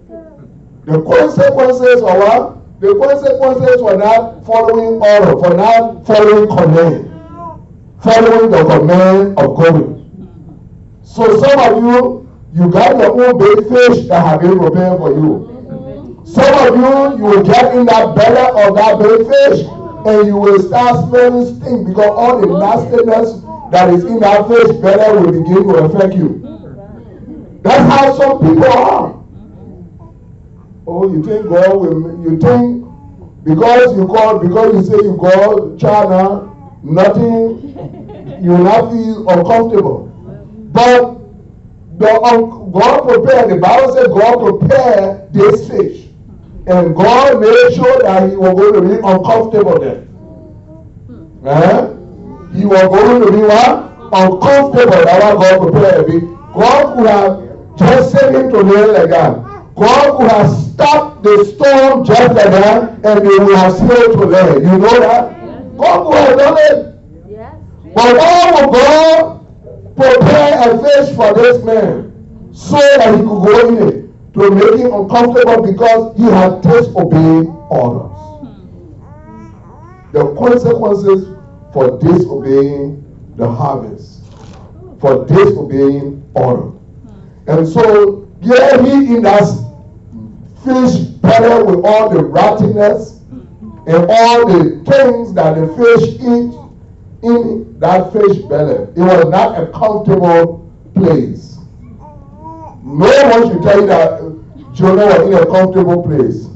[0.84, 2.80] The consequences of what?
[2.80, 7.10] The consequences for not following order, for not following command,
[8.02, 10.06] following the command of God.
[11.02, 15.10] So some of you, you got your own big fish that have been prepared for
[15.10, 15.59] you.
[16.32, 19.66] Some of you, you will get in that belly of that big fish
[20.06, 24.76] and you will start smelling stink because all the nastiness that is in that fish
[24.80, 26.40] belly will begin to affect you.
[27.62, 29.24] That's how some people are.
[30.86, 32.84] Oh, you think God will, you think
[33.44, 40.06] because you call, because you say you call China, nothing, you will not feel uncomfortable.
[40.72, 41.18] But
[41.98, 46.09] the, God prepared, the Bible says God prepared this fish.
[46.70, 50.06] And God made sure that he was going to be uncomfortable there.
[51.44, 51.90] Eh?
[52.54, 53.90] He was going to be what?
[54.12, 55.04] Uncomfortable.
[55.04, 56.22] That's why God prepared it.
[56.54, 59.74] God could have just sent him to live like that.
[59.74, 64.26] God could have stopped the storm just like that and they would have sailed to
[64.26, 64.62] land.
[64.62, 65.76] You know that?
[65.76, 67.94] God could have done it.
[67.94, 73.68] But why would God prepare a fish for this man so that he could go
[73.68, 78.10] in it to make him uncomfortable because he had disobeyed orders?
[80.12, 81.36] The consequences
[81.72, 83.04] for disobeying
[83.36, 84.24] the harvest,
[85.00, 86.72] for disobeying order.
[87.46, 89.44] And so, here he in that
[90.64, 93.20] fish belly with all the rottenness
[93.86, 96.60] and all the things that the fish eat
[97.22, 98.88] in that fish belly.
[98.94, 101.49] It was not a comfortable place.
[102.90, 104.30] No one should tell you that uh,
[104.72, 106.46] Jonah was in a comfortable place.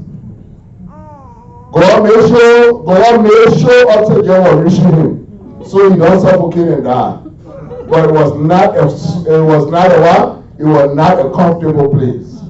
[1.71, 6.83] God made sure, God made sure oxygen was reaching him, so he don't suffocate and
[6.83, 7.21] die.
[7.87, 8.85] But it was not a,
[9.33, 10.43] it was not a what?
[10.59, 12.41] It was not a comfortable place.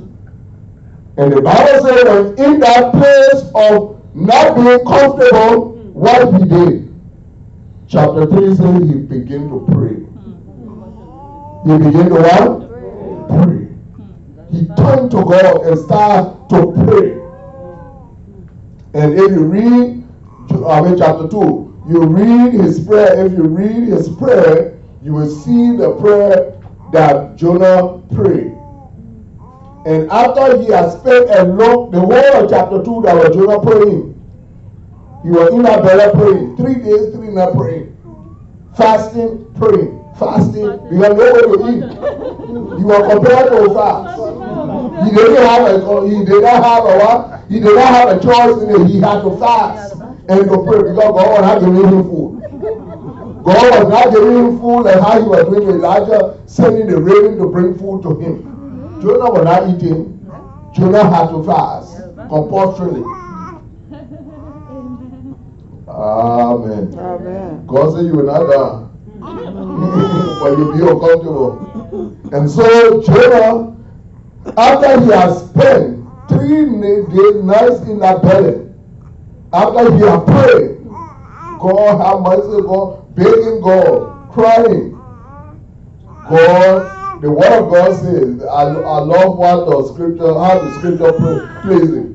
[1.17, 6.93] And the Bible says that in that place of not being comfortable, what he did.
[7.87, 10.01] Chapter 3 says he began to pray.
[11.65, 12.65] He began to what?
[13.29, 13.64] Pray.
[14.51, 17.25] He turned to God and started to pray.
[18.93, 20.03] And if you read,
[20.65, 23.25] I mean, chapter 2, you read his prayer.
[23.25, 28.53] If you read his prayer, you will see the prayer that Jonah prayed.
[29.85, 33.61] And after he had spent a long, the whole of chapter 2 that was Jonah
[33.61, 34.11] praying,
[35.23, 36.57] he was in that belly praying.
[36.57, 37.95] Three days, three nights praying.
[38.75, 39.94] Fasting, praying.
[40.19, 41.83] Fasting, you because nobody to eat.
[42.79, 44.15] He was compelled to fast.
[45.03, 47.41] He didn't have a he did not have a what?
[47.49, 48.87] He did not have a choice in it.
[48.87, 49.95] He had to fast
[50.29, 52.41] and to pray because God was not giving him food.
[53.43, 56.97] God was not giving him food like how he was doing with Elijah, sending the
[56.97, 58.41] raven to bring food to him.
[59.01, 60.15] Jonah was not eating.
[60.73, 61.97] Jonah had to fast
[62.29, 63.03] compulsorily.
[65.87, 66.95] Amen.
[66.97, 67.67] Amen.
[67.67, 68.85] God said you will not die.
[70.45, 72.19] But you'll be uncomfortable.
[72.31, 73.75] And so Jonah,
[74.55, 78.69] after he has spent three days, nights in that belly,
[79.51, 80.77] after he had prayed,
[81.57, 85.03] God have mercy, God, begging God, crying.
[86.23, 91.13] God, the word of God says, I, I love what the scripture, how the scripture
[91.63, 92.11] plays it.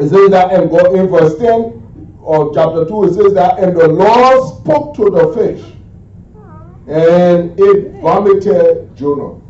[0.00, 3.76] It says that and God in verse 10 of chapter 2, it says that, and
[3.76, 5.71] the Lord spoke to the fish,
[6.86, 9.40] and it vomited Jonah.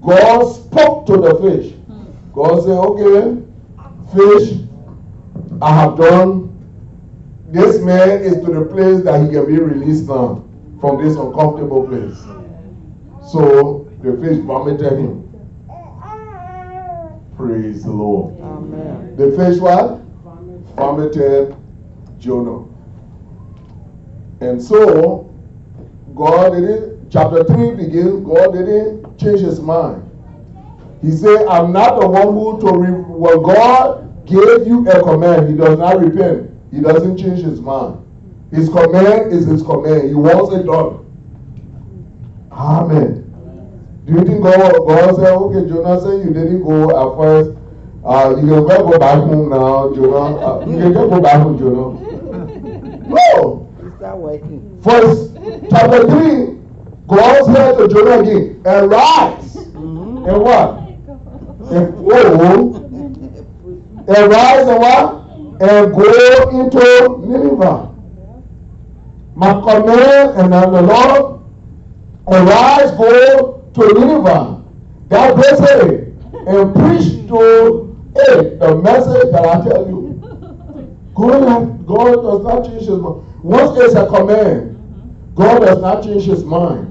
[0.00, 1.74] God spoke to the fish.
[2.32, 3.42] God said, Okay,
[4.14, 4.58] fish,
[5.60, 6.48] I have done.
[7.48, 10.44] This man is to the place that he can be released now
[10.80, 12.16] from this uncomfortable place.
[13.30, 15.26] So the fish vomited him.
[17.36, 18.40] Praise the Lord.
[18.40, 19.16] Amen.
[19.16, 20.00] The fish what?
[20.76, 21.56] Vomited
[22.18, 22.66] Jonah.
[24.40, 25.29] And so,
[26.14, 30.06] God didn't, chapter 3 begins, God didn't change his mind.
[31.02, 35.48] He said, I'm not the one who to, re- well, God gave you a command.
[35.48, 36.50] He does not repent.
[36.70, 38.04] He doesn't change his mind.
[38.52, 40.08] His command is his command.
[40.08, 41.06] He wants it done.
[42.52, 43.26] Amen.
[44.06, 47.56] Do you think God, God said, okay, Jonah said you didn't go at first.
[48.04, 50.36] Uh, you can go back home now, Jonah.
[50.36, 52.10] Uh, you can just go back home, Jonah.
[53.10, 53.68] No.
[53.82, 54.80] He start working.
[54.84, 55.29] First,
[55.70, 56.58] chapter 3,
[57.06, 59.56] God said to Jonah again, arise.
[59.56, 60.28] Mm-hmm.
[60.28, 60.80] and what?
[61.70, 62.80] And oh,
[64.08, 65.14] and rise and what?
[65.60, 67.94] And go into Nineveh.
[69.34, 71.40] My command and then the Lord
[72.26, 74.62] arise, go to Nineveh,
[75.08, 76.12] that great city,
[76.46, 80.10] and preach to it the message that I tell you.
[81.14, 83.24] God, God does not change his mind.
[83.42, 84.79] Once there's a command,
[85.34, 86.86] God does not change his mind.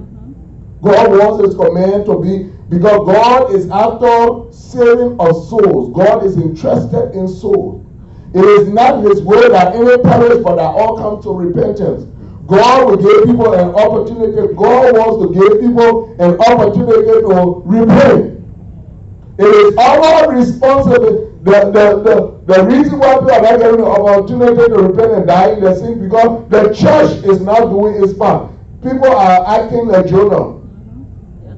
[0.81, 5.93] God wants his command to be because God is after saving of souls.
[5.95, 7.85] God is interested in souls.
[8.33, 12.03] It is not his will that any perish, but that all come to repentance.
[12.45, 14.53] God will give people an opportunity.
[14.55, 18.43] God wants to give people an opportunity to repent.
[19.39, 21.28] It is our responsibility.
[21.41, 25.27] The, the, the, the reason why people are not getting the opportunity to repent and
[25.27, 28.51] die in their sin because the church is not doing its part.
[28.83, 30.59] People are acting like Jonah.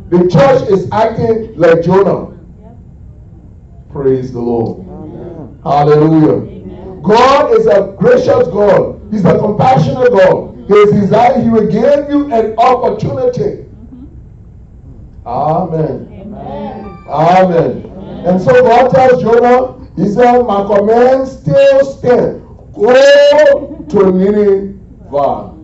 [0.10, 2.38] The church is acting like Jonah.
[3.92, 4.86] Praise the Lord.
[4.88, 5.60] Amen.
[5.64, 7.02] Hallelujah.
[7.02, 9.02] God is a gracious God.
[9.12, 10.58] He's a compassionate God.
[10.68, 13.66] His desire, He will give you an opportunity.
[15.26, 16.08] Amen.
[16.12, 16.98] Amen.
[17.08, 17.91] Amen.
[18.26, 22.42] And so God tells Jonah, He said, My command still stand.
[22.74, 25.58] Go to Nineveh.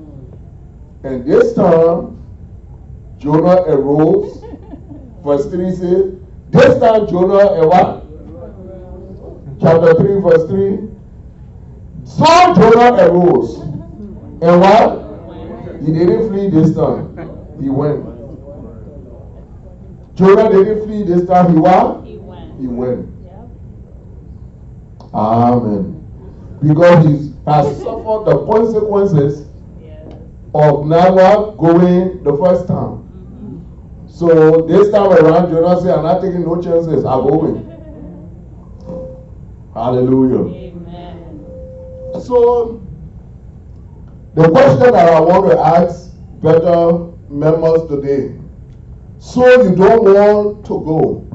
[1.04, 2.24] And this time,
[3.20, 4.44] Jonah arose.
[5.24, 6.14] Verse 3 says,
[6.50, 8.04] This time Jonah and what?
[9.62, 10.90] Chapter 3, verse 3.
[12.06, 13.60] So Jonah arose.
[14.42, 15.08] And what?
[15.82, 17.16] He didn't flee this time.
[17.62, 18.04] He went.
[20.16, 21.54] Jonah didn't flee this time.
[21.54, 22.07] He what?
[22.60, 23.08] He went.
[23.24, 23.50] Yep.
[25.14, 25.94] Amen.
[26.62, 29.48] Because he has suffered the consequences
[29.82, 30.14] Yes.
[30.56, 33.04] of never going the first time.
[33.04, 34.08] Mm-hmm.
[34.08, 37.04] So this time around, Jonah said, I'm not taking no chances.
[37.06, 37.64] I'm going.
[39.74, 40.54] Hallelujah.
[40.56, 41.46] Amen.
[42.22, 42.82] So
[44.34, 48.34] the question that I want to ask Bethel members today.
[49.20, 51.27] So you don't want to go.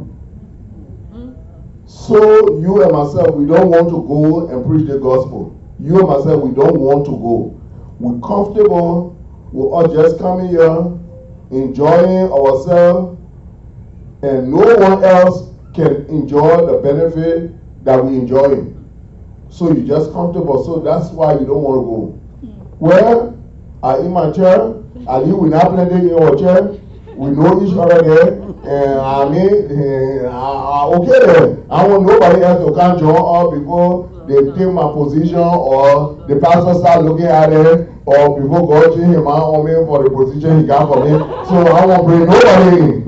[1.93, 5.61] So you and myself, we don't want to go and preach the gospel.
[5.78, 7.61] You and myself, we don't want to go.
[8.01, 9.14] We're comfortable.
[9.53, 10.99] We're all just coming here,
[11.53, 13.20] enjoying ourselves,
[14.22, 17.53] and no one else can enjoy the benefit
[17.84, 18.72] that we enjoy.
[19.51, 20.64] So you're just comfortable.
[20.64, 22.01] So that's why you don't want to go.
[22.40, 22.76] Hmm.
[22.80, 23.38] Well,
[23.82, 26.72] I in my chair, I live with blending in our chair.
[27.14, 28.40] We know each other there.
[28.64, 31.61] And I mean, eh, I, okay there.
[31.72, 36.36] I want nobody else to come join us before they take my position or the
[36.36, 40.10] pastor start looking at it or before God change him out on me for the
[40.10, 41.16] position he got for me.
[41.48, 43.02] So I won't bring nobody in.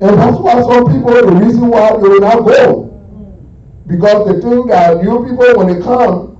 [0.00, 2.84] And that's why some people, the reason why they will not go.
[3.86, 6.38] Because they think that new people, when they come,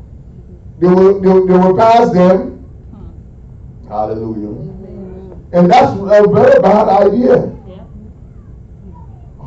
[0.80, 2.64] they will, they, will- they will pass them.
[3.88, 4.54] Hallelujah.
[5.52, 7.54] And that's a very bad idea.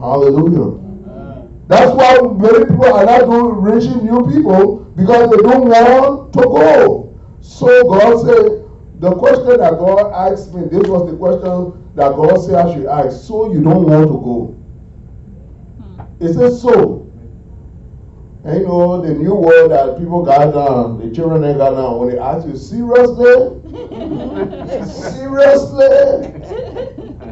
[0.02, 0.82] Hallelujah.
[1.68, 3.28] That's why many people are not
[3.62, 7.20] reaching new people because they don't want to go.
[7.42, 8.62] So God said,
[9.00, 12.86] the question that God asked me, this was the question that God said I should
[12.88, 13.26] ask.
[13.26, 14.56] So you don't want to go?
[15.80, 16.24] Hmm.
[16.24, 17.02] It says so.
[18.44, 21.98] And you know the new world that people got now, the children they got now,
[21.98, 23.62] when they ask you seriously,
[24.90, 25.88] seriously,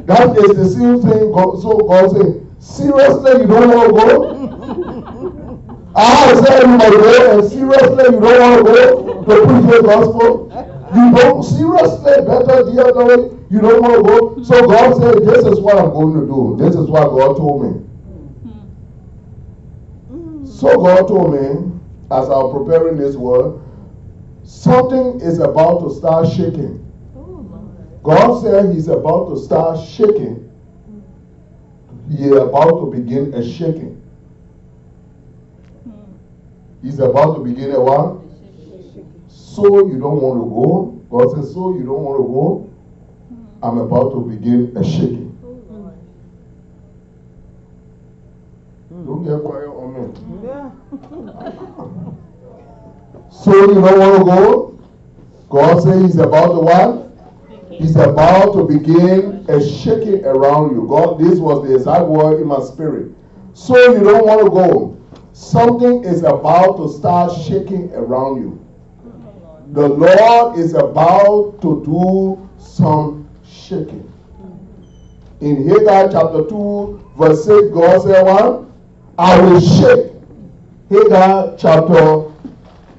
[0.06, 1.32] that is the same thing.
[1.32, 5.70] God, so God said, seriously, you don't want to go?
[5.96, 9.82] I said you must go, and seriously, you don't want to go to preach the
[9.84, 10.50] gospel.
[10.96, 14.44] You don't seriously, better dear Lord, you don't want to go.
[14.44, 16.56] So God said, this is what I'm going to do.
[16.60, 17.86] This is what God told me.
[20.46, 21.72] So God told me,
[22.12, 23.62] as I was preparing this word,
[24.44, 26.86] something is about to start shaking.
[27.16, 27.44] Oh,
[28.04, 30.49] God said He's about to start shaking.
[32.10, 34.02] He is about to begin a shaking.
[35.84, 35.92] Hmm.
[36.82, 38.22] He's about to begin a what?
[39.28, 40.96] So you don't want to go?
[41.10, 42.70] God says, so you don't want to go?
[43.30, 43.66] Hmm.
[43.66, 45.38] I'm about to begin a shaking.
[45.44, 45.54] Oh,
[48.90, 49.06] hmm.
[49.06, 50.48] Don't get quiet on me.
[50.48, 50.72] Yeah.
[53.32, 54.80] So you don't want to go?
[55.50, 57.09] God says He's about to what?
[57.80, 60.86] He's about to begin a shaking around you.
[60.86, 63.14] God, this was the exact word in my spirit.
[63.54, 64.98] So you don't want to go.
[65.32, 68.66] Something is about to start shaking around you.
[69.72, 74.12] The Lord is about to do some shaking.
[75.40, 78.66] In Haggai chapter 2, verse 6, God said, What?
[79.18, 80.12] I will shake.
[80.90, 82.30] Haggai chapter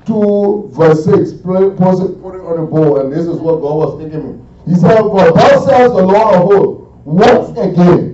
[0.06, 1.32] 2, verse 6.
[1.42, 4.46] Put it, put it on the board, and this is what God was taking me.
[4.66, 8.10] He said, For thus says the Lord of hosts, once again,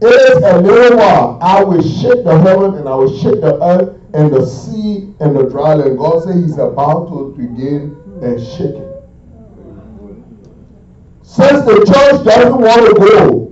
[0.00, 3.62] it is a little while, I will shake the heaven and I will shake the
[3.62, 5.98] earth and the sea and the dry land.
[5.98, 8.92] God said He's about to begin a shaking.
[11.22, 13.46] Since the church doesn't want to go,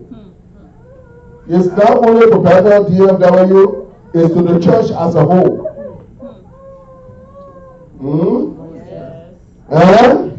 [1.49, 5.65] it's not only to Bethel DFW, it's to the church as a whole.
[8.01, 8.55] Hmm?
[9.71, 10.03] Yes.
[10.03, 10.34] Eh?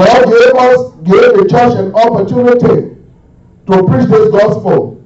[0.00, 2.96] God gave us, gave the church an opportunity
[3.66, 5.04] to preach this gospel.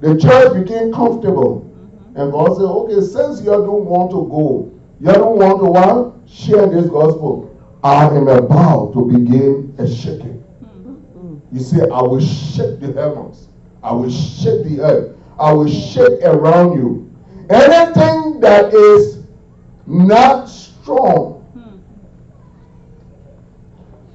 [0.00, 1.62] The church became comfortable.
[1.62, 2.20] Mm-hmm.
[2.20, 6.28] And God said, okay, since you don't want to go, you don't want to what?
[6.28, 7.48] Share this gospel.
[7.82, 10.44] I am about to begin a shaking.
[10.62, 11.56] Mm-hmm.
[11.56, 13.48] You see, I will shake the heavens.
[13.82, 15.16] I will shake the earth.
[15.40, 17.10] I will shake around you.
[17.48, 19.24] Anything that is
[19.86, 21.41] not strong.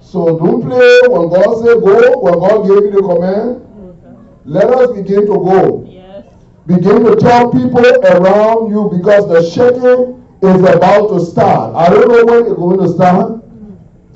[0.09, 3.63] So don't play when God said go, when God gave you the command.
[4.45, 5.83] Let us begin to go.
[5.85, 6.25] Yes.
[6.65, 11.75] Begin to tell people around you because the shaking is about to start.
[11.75, 13.43] I don't know when it's going to start,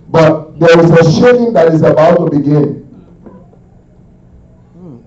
[0.10, 2.84] but there is a shaking that is about to begin.
[4.74, 4.98] Hmm.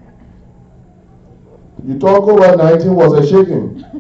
[1.89, 3.85] You talk COVID-19 was a shaking.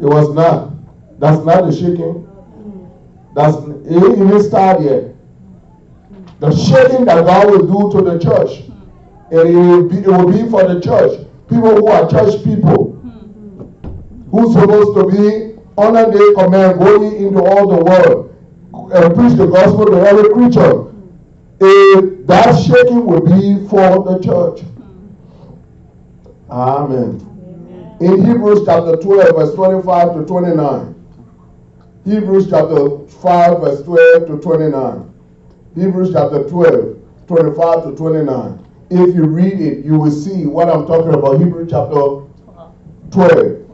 [0.00, 0.70] It was not.
[1.18, 2.14] That's not a shaking.
[2.14, 2.86] Hmm.
[3.34, 5.14] That's it didn't start yet.
[6.40, 8.62] The shaking that God will do to the church,
[9.30, 11.26] it will be, it will be for the church.
[11.48, 12.94] People who are church people,
[14.30, 18.36] who's supposed to be under their command, going into all the world
[18.92, 20.84] and preach the gospel to every creature.
[22.26, 24.62] That shaking will be for the church.
[26.50, 27.20] Amen.
[28.00, 30.94] In Hebrews chapter 12, verse 25 to 29.
[32.04, 35.14] Hebrews chapter 5, verse 12 to 29.
[35.78, 36.98] Hebrews chapter 12,
[37.28, 38.66] 25 to 29.
[38.90, 41.38] If you read it, you will see what I'm talking about.
[41.38, 42.24] Hebrews chapter
[43.12, 43.64] 12,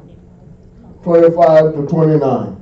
[1.03, 2.61] 25 to 29.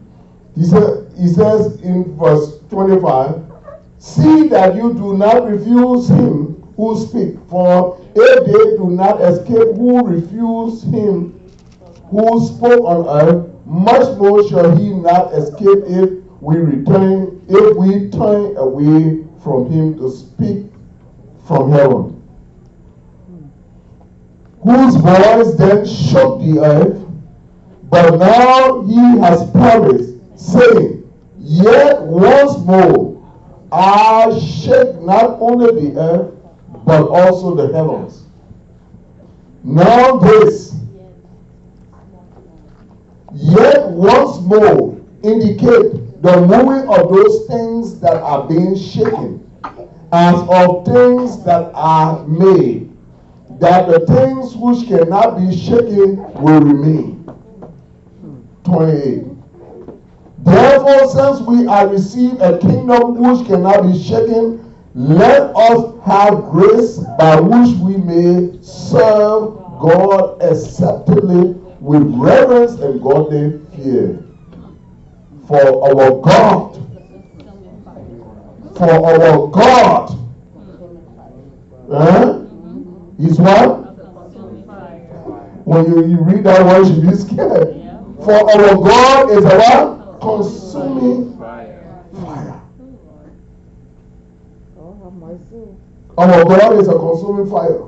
[0.54, 3.42] He, said, he says in verse 25,
[3.98, 9.74] See that you do not refuse him who speak, for if they do not escape
[9.76, 11.38] who refuse him
[12.10, 18.10] who spoke on earth, much more shall he not escape if we return, if we
[18.10, 20.66] turn away from him to speak
[21.46, 22.22] from heaven.
[24.62, 27.04] Whose voice then shook the earth,
[27.90, 33.12] but now he has promised, saying, Yet once more
[33.72, 36.34] I shake not only the earth,
[36.84, 38.22] but also the heavens.
[39.64, 40.74] Now this,
[43.32, 49.50] yet once more indicate the moving of those things that are being shaken
[50.12, 52.96] as of things that are made,
[53.58, 57.28] that the things which cannot be shaken will remain.
[58.62, 59.24] 28.
[60.44, 66.98] Therefore, since we have received a kingdom which cannot be shaken, let us have grace
[67.18, 74.22] by which we may serve God acceptably with reverence and godly fear.
[75.46, 76.74] For our God,
[78.76, 80.18] for our God,
[81.92, 82.38] eh?
[83.18, 83.78] He's what?
[85.64, 87.74] When you, you read that word, you be scared.
[88.24, 90.20] For our God is a what?
[90.20, 92.62] Consuming Fire.
[96.18, 97.80] Our God is a consuming fire.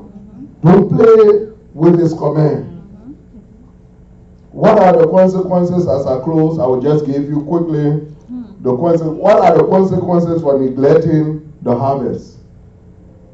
[0.65, 2.74] Don't play with his command.
[4.55, 6.61] What are the consequences as I close?
[6.61, 8.07] I will just give you quickly
[8.61, 9.09] the consequences.
[9.09, 12.39] What are the consequences for neglecting the harvest?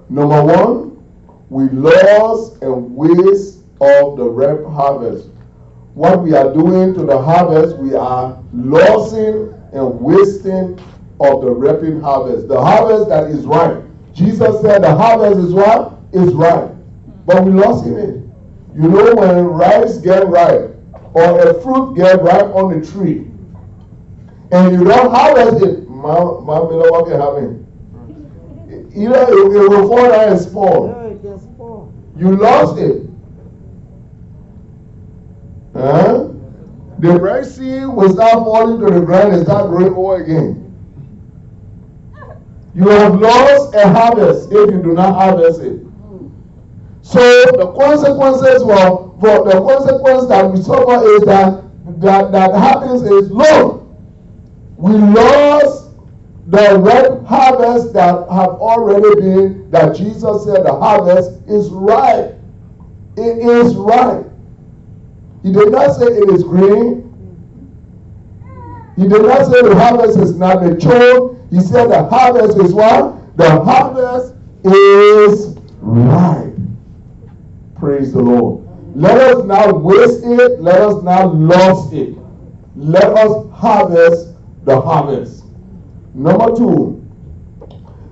[0.09, 1.05] Number one,
[1.51, 5.29] we lose and waste of the ripe harvest.
[5.93, 10.81] What we are doing to the harvest, we are losing and wasting
[11.21, 12.49] of the reaping harvest.
[12.49, 13.85] The harvest that is ripe.
[14.15, 15.99] Jesus said the harvest is what?
[16.15, 16.75] Is ripe.
[17.27, 18.25] But we lost it.
[18.75, 20.70] You know when rice get ripe
[21.15, 23.31] or a fruit get ripe on the tree
[24.53, 27.67] and you don't harvest it, my, my beloved, what can happen?
[28.95, 31.01] Either it, it will fall down and spoil.
[32.17, 33.09] You lost it.
[35.73, 36.29] Huh?
[36.99, 40.67] The Red Sea will start falling to the ground and start growing over again.
[42.75, 45.81] You have lost a harvest if you do not harvest it.
[47.11, 51.65] So the consequences for, for the consequence that we suffer is that
[52.01, 53.85] that, that happens is look,
[54.77, 55.91] we lost
[56.47, 62.39] the red harvest that have already been that Jesus said the harvest is ripe.
[63.17, 64.27] It is ripe.
[65.43, 67.11] He did not say it is green.
[68.97, 71.37] He did not say the harvest is not mature.
[71.51, 73.37] He said the harvest is what?
[73.37, 76.50] The harvest is ripe.
[77.81, 78.69] Praise the Lord.
[78.95, 80.61] Let us not waste it.
[80.61, 82.15] Let us not lose it.
[82.77, 85.45] Let us harvest the harvest.
[86.13, 87.03] Number two,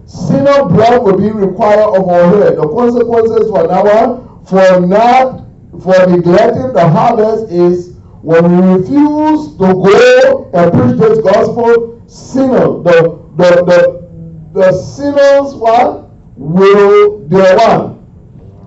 [0.07, 2.57] sinner blood will be required of our head.
[2.57, 5.45] The consequences for now for not
[5.83, 12.83] for neglecting the harvest is when we refuse to go and preach this gospel, sinner,
[12.83, 14.09] the the the,
[14.55, 17.99] the sinners what will their one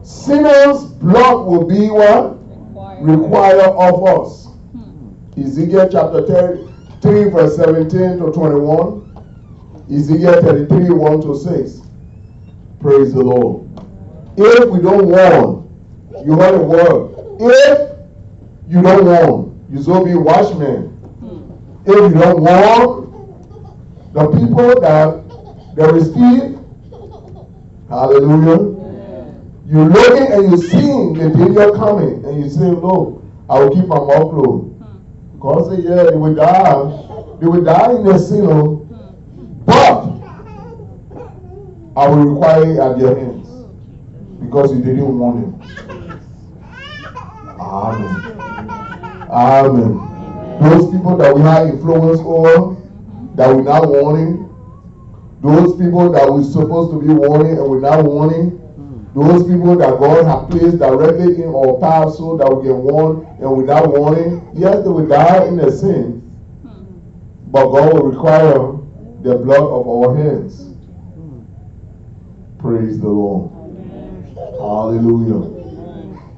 [0.03, 2.37] sinners blood will be what
[3.01, 4.47] required of us.
[5.37, 6.25] Ezekiel chapter
[7.01, 9.01] 3 verse 17 to 21.
[9.91, 11.81] Ezekiel 33 1 to 6.
[12.79, 13.67] Praise the Lord.
[14.37, 15.67] If we don't warn,
[16.25, 17.11] you heard the word.
[17.39, 17.97] If
[18.69, 20.97] you don't warn, you shall be watchmen.
[21.85, 23.11] If you don't warn
[24.13, 25.23] the people that
[25.75, 26.59] they receive,
[27.89, 28.80] hallelujah.
[29.71, 33.87] You're looking and you seeing the danger coming, and you say, Look, I will keep
[33.87, 34.75] my mouth closed.
[34.83, 35.39] Hmm.
[35.39, 37.37] God say, Yeah, they will die.
[37.39, 38.85] They will die in their sin, oh.
[39.65, 40.11] but
[41.95, 43.47] I will require it at their hands
[44.41, 45.61] because you didn't warn them.
[47.61, 48.41] Amen.
[49.31, 50.59] Amen.
[50.63, 52.75] Those people that we have influence over,
[53.35, 54.49] that we're not warning,
[55.41, 58.60] those people that we're supposed to be warning and we're not warning,
[59.13, 63.25] those people that God has placed directly in our path so that we can warn
[63.39, 66.21] and we're warning, yes, they will die in their sin,
[67.47, 68.71] but God will require
[69.21, 70.73] the blood of our hands.
[72.59, 73.51] Praise the Lord.
[74.59, 75.61] Hallelujah.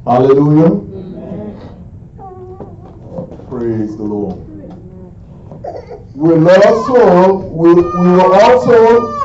[0.06, 0.80] Hallelujah.
[3.50, 4.40] Praise the Lord.
[6.16, 9.23] We will also, we, we will also,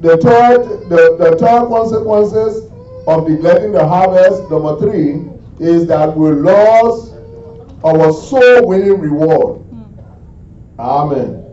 [0.00, 2.70] the third, the, the third consequences
[3.06, 5.26] of neglecting the harvest, number three,
[5.58, 7.14] is that we lose
[7.84, 9.64] our soul winning reward.
[10.78, 11.44] Amen.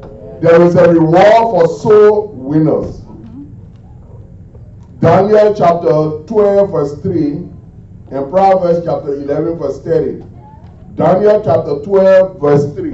[0.42, 3.02] There is a reward for soul winners.
[5.00, 7.32] Daniel chapter 12, verse 3,
[8.12, 10.24] and Proverbs chapter 11, verse 30.
[10.96, 12.92] Daniel chapter 12, verse 3.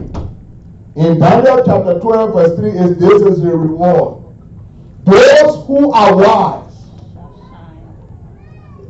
[0.95, 4.20] In Daniel chapter 12, verse 3, is this is the reward.
[5.05, 6.71] Those who are wise.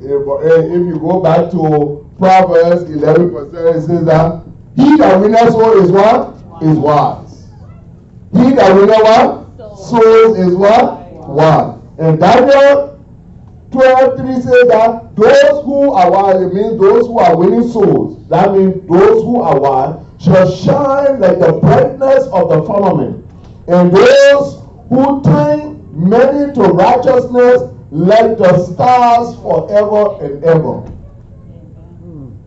[0.02, 4.44] If, eh, if you go back to Proverbs 11, verse 30, it says that
[4.76, 6.36] he that winneth soul is what?
[6.62, 7.48] Is wise.
[8.34, 9.78] He that winneth what?
[9.78, 11.28] Souls is what?
[11.28, 11.80] Wise.
[12.00, 13.00] And Daniel
[13.72, 18.28] 12 3 says that those who are wise, it means those who are winning souls.
[18.28, 23.26] That means those who are wise shall shine like the brightness of the firmament.
[23.68, 27.62] And those who turn many to righteousness
[27.92, 30.84] like the stars forever and ever.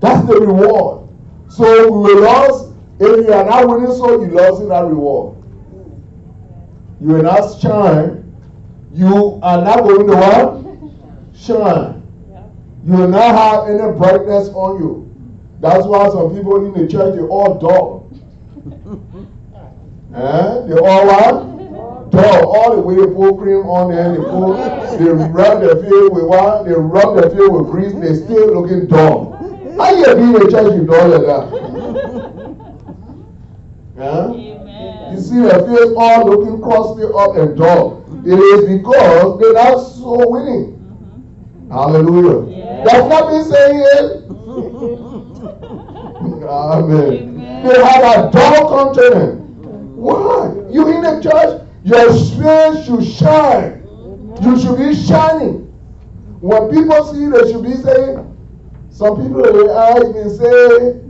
[0.00, 1.08] That's the reward.
[1.48, 2.72] So we lose.
[3.00, 5.36] If you are not winning soul, you lose in that reward.
[7.00, 8.24] You will not shine.
[8.92, 10.64] You are not going to what?
[11.36, 12.02] shine.
[12.84, 15.14] You will not have any brightness on you.
[15.60, 18.10] That's why some people in the church they all dull.
[20.14, 20.66] eh?
[20.66, 21.53] They all what?
[22.14, 22.56] Dull.
[22.56, 26.24] All the way they put cream on there, they put, they rub their face with
[26.24, 26.64] what?
[26.64, 27.92] They rub their face with grease.
[27.94, 29.32] They still looking dull.
[29.76, 31.52] How you be in the church you dull like that?
[33.98, 34.28] eh?
[35.12, 38.02] You see their face all looking crusty up and dull.
[38.26, 40.78] It is because they're not so winning.
[41.70, 42.46] Hallelujah.
[42.56, 42.84] Yeah.
[42.84, 44.24] That's not me saying it.
[46.44, 46.48] Amen.
[46.48, 47.64] Amen.
[47.66, 49.40] They have a dull countenance.
[49.96, 50.52] Why?
[50.70, 53.86] You in the church, your face should shine.
[54.42, 55.72] You should be shining.
[56.40, 58.30] When people see you, they should be saying,
[58.90, 61.00] some people will ask me say,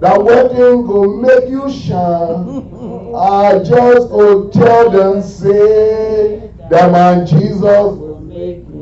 [0.00, 3.14] that wedding will make you shine.
[3.16, 8.08] I just go tell them, say, that man Jesus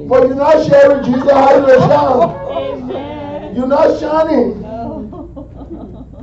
[0.09, 3.57] but you're not sharing Jesus how you shine.
[3.57, 4.63] You're not shining.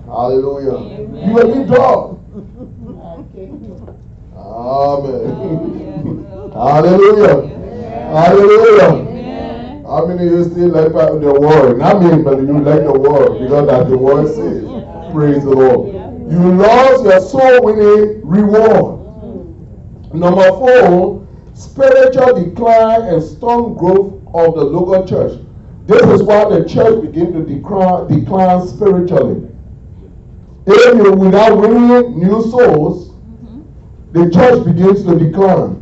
[0.05, 0.77] Hallelujah.
[0.77, 1.27] Amen.
[1.27, 2.22] You will be dull.
[4.53, 6.27] Amen.
[6.53, 7.47] Hallelujah.
[8.13, 9.13] Hallelujah.
[9.87, 11.79] How many of you still like the world?
[11.79, 14.63] Not me, but you like the world because that's the word says.
[15.11, 15.93] Praise the Lord.
[16.31, 18.99] You lost your soul winning reward.
[20.13, 25.39] Number four, spiritual decline and strong growth of the local church.
[25.87, 29.49] This is why the church begin to decline, decline spiritually.
[30.65, 33.02] If you without winning new souls,
[34.13, 35.79] the church begins to decline.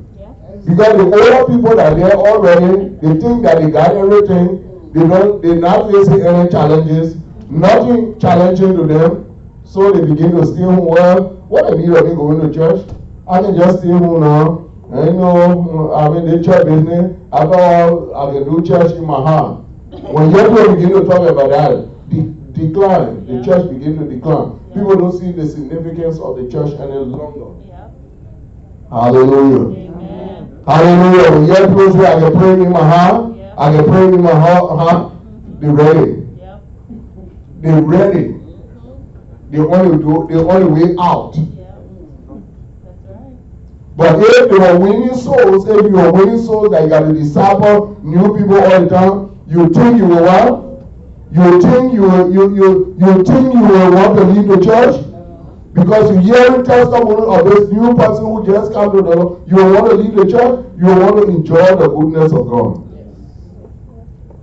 [0.66, 4.92] Because the older people that are there already, they think that they got everything.
[4.94, 7.16] They don't they're not facing any challenges,
[7.50, 9.28] nothing challenging to them.
[9.66, 10.86] So they begin to stay home.
[10.86, 12.88] Well, what I need of me going to church?
[13.28, 14.70] I can just stay home now.
[14.92, 17.18] And you know, I'm in the church business.
[17.34, 19.64] After all, I can do church in my heart.
[19.92, 22.32] When young people begin to talk about that, de-
[22.68, 24.60] decline, the church begin to decline.
[24.74, 27.71] People don't see the significance of the church any longer.
[28.92, 29.90] Hallelujah.
[30.68, 31.32] Hallelujah.
[31.32, 34.32] When young people say, I can pray in my heart, I can pray in my
[34.32, 35.14] heart, heart
[35.62, 36.28] they're ready.
[36.38, 36.64] Yep.
[37.62, 38.36] They're ready.
[39.52, 41.36] The only the only way out.
[41.36, 41.48] Yep.
[42.84, 43.38] That's right.
[43.96, 47.14] But if you are winning souls, if you are winning souls that you got to
[47.14, 50.72] disciple new people all the time, you think you will what?
[51.32, 55.11] You think you will, you, you, you think you will want to leave the church?
[55.74, 59.56] Because you hear testimony of this new person who just come to the Lord, you
[59.56, 62.92] want to leave the church, you want to enjoy the goodness of God.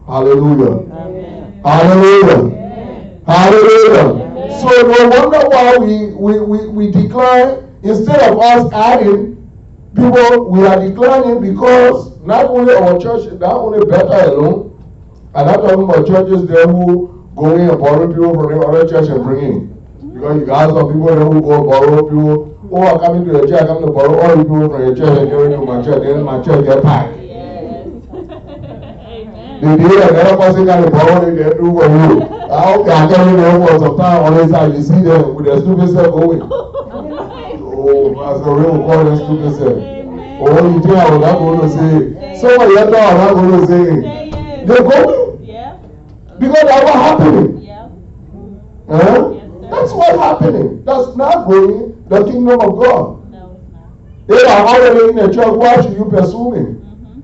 [0.07, 0.91] Hallelujah.
[0.91, 1.61] Amen.
[1.63, 2.39] Hallelujah.
[2.39, 3.23] Amen.
[3.27, 4.29] Hallelujah.
[4.59, 7.65] So no wonder why we, we, we, we decline.
[7.83, 9.37] Instead of us adding
[9.95, 14.69] people, we are declining because not only our church, not only Bethel alone,
[15.35, 18.89] I'm not talking about churches there who go in and borrow people from the other
[18.89, 19.68] church and bring in.
[20.19, 22.59] Because you got some people who go borrow people.
[22.73, 25.17] Oh, I'm coming to your church, coming to borrow all the people from your church
[25.17, 26.03] and give it to my church.
[26.03, 27.15] Then my church get packed.
[27.23, 27.87] Yes.
[29.63, 32.23] The day another person to borrow it, they do for you.
[32.51, 34.75] I hope they are getting there for some time on this side.
[34.75, 36.43] You see them with their stupid self going.
[36.43, 39.79] Oh, Pastor Ray will call them stupid self.
[40.43, 42.43] Oh, you think I was not going to say?
[42.43, 44.67] Some of you thought I was not going to say.
[44.67, 46.41] They're going Yep.
[46.41, 47.63] because that's what happening.
[47.63, 47.91] Yep.
[48.91, 49.38] Huh?
[49.71, 49.81] Yes.
[49.81, 50.85] That's what happening.
[50.85, 53.31] That's not going the kingdom of God.
[53.31, 53.59] No,
[54.29, 54.39] it's not.
[54.39, 56.59] If I'm already in the church, why should you pursue me?
[56.59, 57.23] Mhm.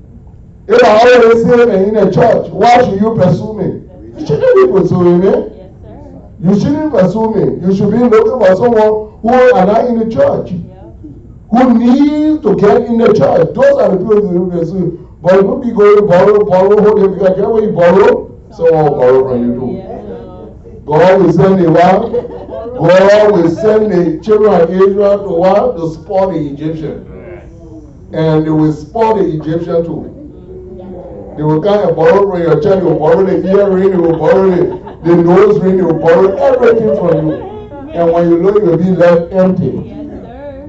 [0.67, 3.81] If I'm already and in the church, why should you pursue me?
[4.19, 5.25] You shouldn't be pursuing me.
[5.27, 5.43] Yes,
[5.81, 5.97] sir.
[6.41, 7.67] You shouldn't pursue me.
[7.67, 10.93] You should be looking for someone who are not in the church, Yep.
[11.51, 13.53] who needs to get in the church.
[13.53, 14.99] Those are the people you pursue.
[15.21, 18.83] But you be going to borrow, borrow, hold it, because get what you borrow, someone
[18.83, 19.71] will borrow from you too.
[19.71, 19.94] Yes,
[20.85, 22.11] God will send the what?
[22.77, 25.77] God will send the children of Israel to what?
[25.77, 27.11] To spot the Egyptian.
[28.13, 30.11] And they will spot the Egyptian too.
[31.37, 34.17] They will come and borrow from your child, they will borrow the earring, they will
[34.17, 37.33] borrow the, the nose ring, they will borrow everything from you.
[37.91, 40.67] And when you know you will be left empty, Yes, sir.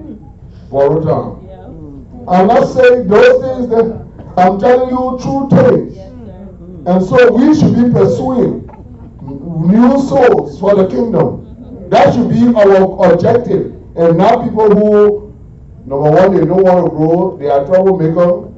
[0.70, 1.46] borrow down.
[1.46, 2.28] Yep.
[2.28, 4.06] I'm not saying those things that
[4.36, 5.94] I'm telling you true things.
[5.96, 6.12] Yes.
[6.86, 8.65] And so we should be pursuing
[9.60, 11.42] new souls for the kingdom.
[11.90, 13.72] That should be our objective.
[13.96, 15.34] And not people who,
[15.86, 18.52] number one, they don't want to grow, they are troublemaker.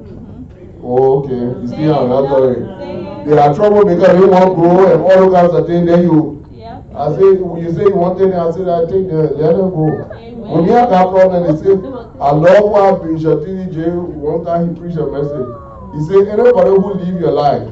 [0.81, 1.61] Oh, okay.
[1.61, 3.25] You see I'm not going.
[3.25, 5.85] They are troublemaker, they want to grow and all kinds of things.
[5.87, 6.83] Then you, Yep.
[6.95, 10.09] I say, you say want it, I say I take the, let them go.
[10.11, 10.39] Amen.
[10.49, 11.71] When you have that problem, they say,
[12.19, 13.71] I love what Bishop T.D.
[13.75, 13.89] J.
[13.91, 15.47] one time he preached a message.
[15.93, 17.67] He said, anybody who live your life,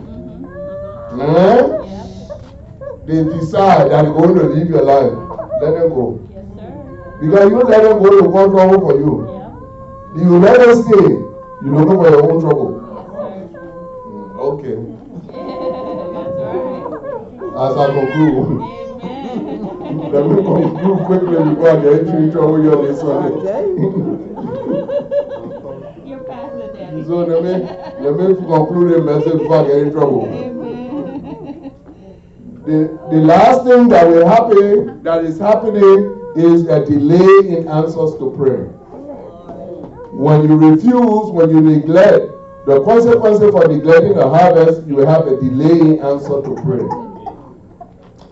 [1.11, 1.35] Mhm.
[1.35, 1.83] eh.
[3.07, 5.11] They decide that they're going to live your life,
[5.61, 6.19] let them go.
[6.29, 6.69] Yes, sir.
[7.21, 9.13] Because you let them go to cause trouble for you.
[10.13, 10.23] Yep.
[10.23, 11.09] You let them stay,
[11.63, 12.69] you looking for your own trouble.
[12.77, 12.83] Yes.
[14.05, 14.77] Mm, Okay,
[15.27, 17.57] That's right.
[17.57, 18.97] as I conclude, Amen.
[20.11, 23.67] let me conclude quickly before I get into trouble here this Sunday.
[26.07, 27.03] You're pastor, Daddy.
[27.05, 27.51] so let me,
[28.03, 30.25] let me conclude the message before I get in trouble.
[30.27, 30.56] Amen.
[32.67, 38.19] The, the last thing that will happen, that is happening, is a delay in answers
[38.19, 38.65] to prayer.
[40.11, 42.25] When you refuse, when you neglect,
[42.65, 46.89] the consequences for neglecting the harvest, you will have a delay in answer to prayer.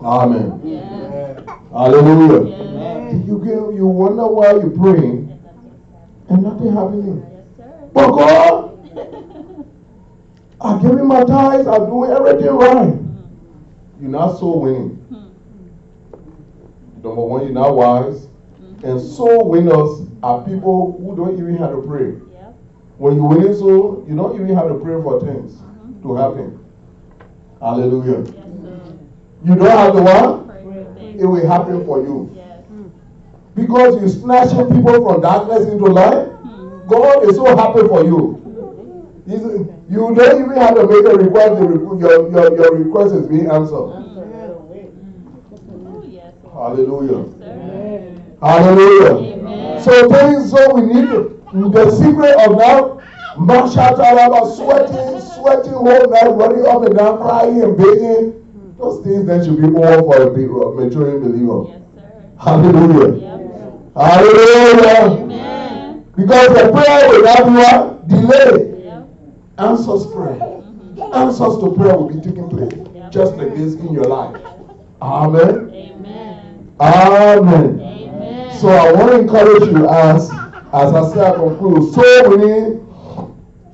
[0.02, 0.60] Amen.
[0.62, 1.40] Yes.
[1.72, 2.44] Hallelujah.
[2.44, 3.26] Yes.
[3.26, 5.32] You get, you wonder why you're praying
[6.28, 7.24] and nothing happening.
[7.58, 7.66] Yes.
[7.94, 8.76] But God,
[10.60, 13.05] I'm giving my tithes, I'm doing everything right.
[14.00, 14.90] You're not soul winning.
[15.08, 17.02] Hmm.
[17.02, 18.28] Number one, you're not wise.
[18.58, 18.84] Hmm.
[18.84, 22.12] And soul winners are people who don't even have to pray.
[22.32, 22.54] Yep.
[22.98, 26.02] When you winning soul, you don't even have to pray for things mm-hmm.
[26.02, 26.64] to happen.
[27.60, 28.20] Hallelujah.
[28.20, 28.34] Yes.
[29.44, 30.46] You don't have the one?
[30.46, 31.22] Pray for things.
[31.22, 32.32] It will happen for you.
[32.34, 32.60] Yes.
[33.54, 36.26] Because you're snatching people from darkness into light.
[36.26, 36.86] Hmm.
[36.86, 38.45] God is so happy for you.
[39.26, 41.54] He's, you don't even have to make a request.
[41.60, 43.74] Requ- your, your, your request is being answered.
[43.74, 44.04] Oh,
[46.06, 46.32] yes.
[46.52, 47.24] Hallelujah.
[48.40, 49.14] Hallelujah.
[49.38, 49.82] Amen.
[49.82, 52.96] So things so we need to, the secret of that
[53.36, 58.42] Mashataraba sweating, sweating whole night, running up and down, crying and begging.
[58.78, 61.64] Those things that should be over for a big- maturing believer.
[61.68, 62.30] Yes, sir.
[62.38, 63.14] Hallelujah.
[63.16, 63.40] Yep.
[63.96, 65.22] Hallelujah.
[65.22, 66.04] Amen.
[66.14, 68.14] Because the prayer will not be?
[68.14, 68.75] Delay.
[69.58, 70.62] Answers prayer.
[71.14, 72.72] Answers to prayer will be taking place
[73.10, 74.36] just like this in your life.
[75.00, 75.70] Amen.
[75.72, 76.76] Amen.
[76.80, 77.80] Amen.
[77.80, 78.58] Amen.
[78.58, 80.30] So I want to encourage you as
[80.72, 81.94] as I say I conclude.
[81.94, 82.82] So winning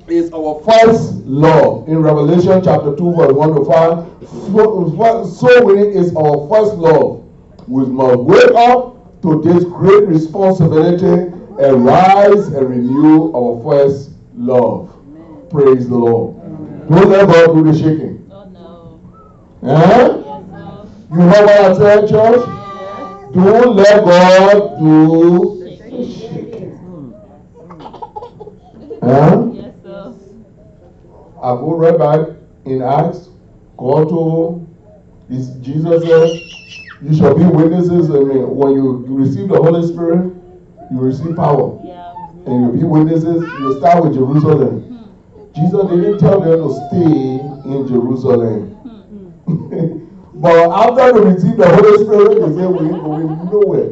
[0.07, 4.27] is our first love in Revelation chapter 2, verse 1 to 5.
[4.29, 7.25] So, so winning is our first love.
[7.67, 14.92] We must wake up to this great responsibility and rise and renew our first love.
[15.53, 16.35] Praise the Lord.
[16.89, 18.27] Don't let God do the shaking.
[18.31, 18.99] Oh, no.
[19.61, 19.69] Eh?
[19.69, 20.89] Yes, no.
[21.11, 22.41] You heard what I said, church?
[22.47, 23.33] Yes.
[23.35, 27.13] Don't let God do the shaking.
[29.03, 29.61] Eh?
[29.61, 30.15] Yes, sir.
[31.39, 32.35] I go right back
[32.65, 33.29] in Acts.
[33.77, 34.67] God told
[35.29, 38.09] Jesus said, You shall be witnesses.
[38.09, 40.33] I mean, when you, you receive the Holy Spirit,
[40.89, 41.79] you receive power.
[41.85, 42.11] Yeah.
[42.47, 44.82] And you be witnesses, you start with Jerusalem.
[45.55, 48.69] Jesus didn't tell them to stay in Jerusalem.
[49.45, 50.41] Hmm.
[50.41, 53.89] but after they receive the Holy Spirit, they say, We ain't going nowhere.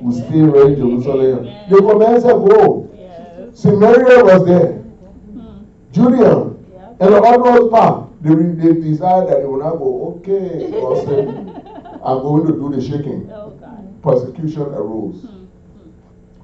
[0.00, 1.44] We stay right in Jerusalem.
[1.70, 2.90] They commenced to go.
[2.98, 3.60] Yes.
[3.60, 4.72] Samaria was there.
[4.72, 5.64] Hmm.
[5.94, 6.84] Yeah.
[7.00, 10.70] And the utmost part, they, they decided that they will not go, okay,
[11.06, 11.28] said,
[12.04, 13.30] I'm going to do the shaking.
[13.32, 14.02] Oh, God.
[14.02, 15.22] Persecution arose.
[15.22, 15.28] Hmm.
[15.28, 15.90] Hmm.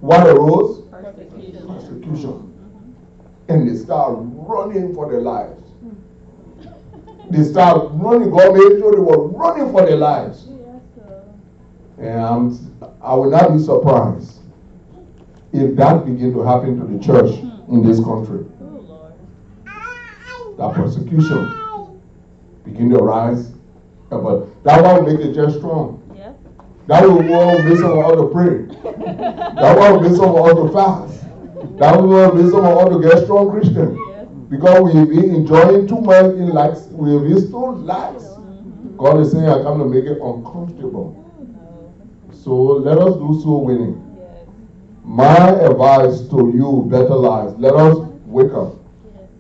[0.01, 0.83] What arose?
[0.91, 1.66] Persecution.
[1.66, 2.49] Persecution.
[3.51, 5.61] And they start running for their lives.
[7.30, 8.30] They start running.
[8.30, 10.46] God made sure they were running for their lives.
[11.98, 12.59] And I'm-
[13.03, 14.38] I will not be surprised
[15.53, 18.44] if that begin to happen to the church in this country.
[20.57, 21.48] That persecution
[22.64, 23.51] begin to rise.
[24.12, 25.98] Yeah, But that one will make the church strong.
[26.16, 26.34] Yes.
[26.86, 28.66] That will make some of us to pray.
[29.57, 31.24] That one will make some of us to fast.
[31.79, 33.99] That will make some of to get strong Christian.
[34.49, 36.87] Because we be enjoying too much in lax.
[36.93, 38.25] We have been so lax.
[38.25, 38.97] Mhm.
[38.97, 41.15] God is saying, I come to make it uncomfortable.
[42.33, 44.03] So let us do soul winning.
[45.05, 48.75] My advice to you, better lives, let us wake up.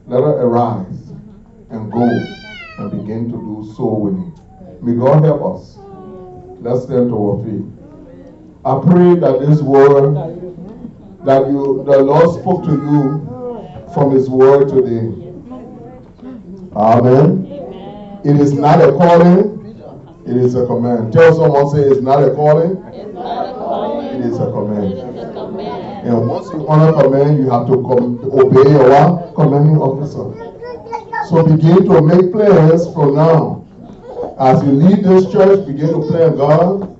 [0.06, 1.12] Let us arise
[1.70, 4.32] and go and begin to do soul winning.
[4.82, 5.78] May God help us.
[6.60, 7.64] Let's stand to our feet.
[8.64, 10.39] I pray that this word
[11.24, 15.06] that you the Lord spoke to you from his word today.
[16.76, 17.46] Amen.
[18.24, 19.58] It is not a calling,
[20.26, 21.12] it is a command.
[21.12, 24.06] Tell someone say it's not a calling, It's a calling.
[24.06, 24.94] it is a command.
[26.06, 30.32] And once you honor a command, you have to obey your commanding officer.
[31.28, 33.66] So begin to make plans from now.
[34.38, 36.96] As you leave this church, begin to plan God.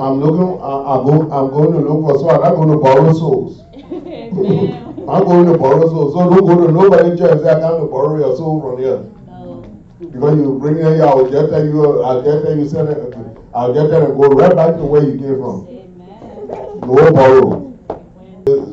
[0.00, 2.32] I'm looking, I, I go, I'm going to look for souls.
[2.32, 3.60] I'm not going to borrow souls.
[3.70, 6.14] I'm going to borrow souls.
[6.14, 9.04] So don't go to nobody church I to borrow your soul from here.
[9.28, 9.60] No.
[10.00, 13.14] Because you bring it here, I'll get there, you, I'll get there, you send it,
[13.54, 15.68] I'll get there and go right back to where you came from.
[15.68, 16.48] Amen.
[16.80, 17.68] No borrow.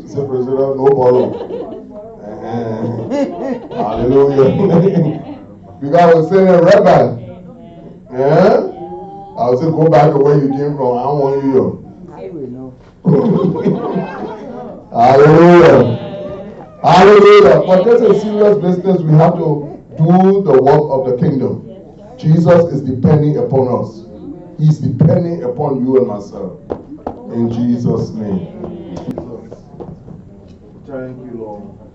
[0.07, 1.57] Say, President, no borrow.
[3.75, 4.49] Hallelujah.
[5.81, 7.19] because was saying it right back.
[8.11, 8.76] Amen.
[9.37, 10.97] I was saying, go back to where you came from.
[10.97, 11.69] I don't want you here.
[12.11, 12.73] I will know.
[14.91, 15.81] Hallelujah.
[16.81, 17.61] Hallelujah.
[17.67, 19.01] But this is serious business.
[19.01, 21.69] We have to do the work of the kingdom.
[22.17, 24.05] Jesus is depending upon us.
[24.57, 26.59] He's depending upon you and myself.
[27.31, 28.47] In Jesus' name.
[29.05, 29.53] Jesus.
[30.87, 31.86] Thank you, Lord.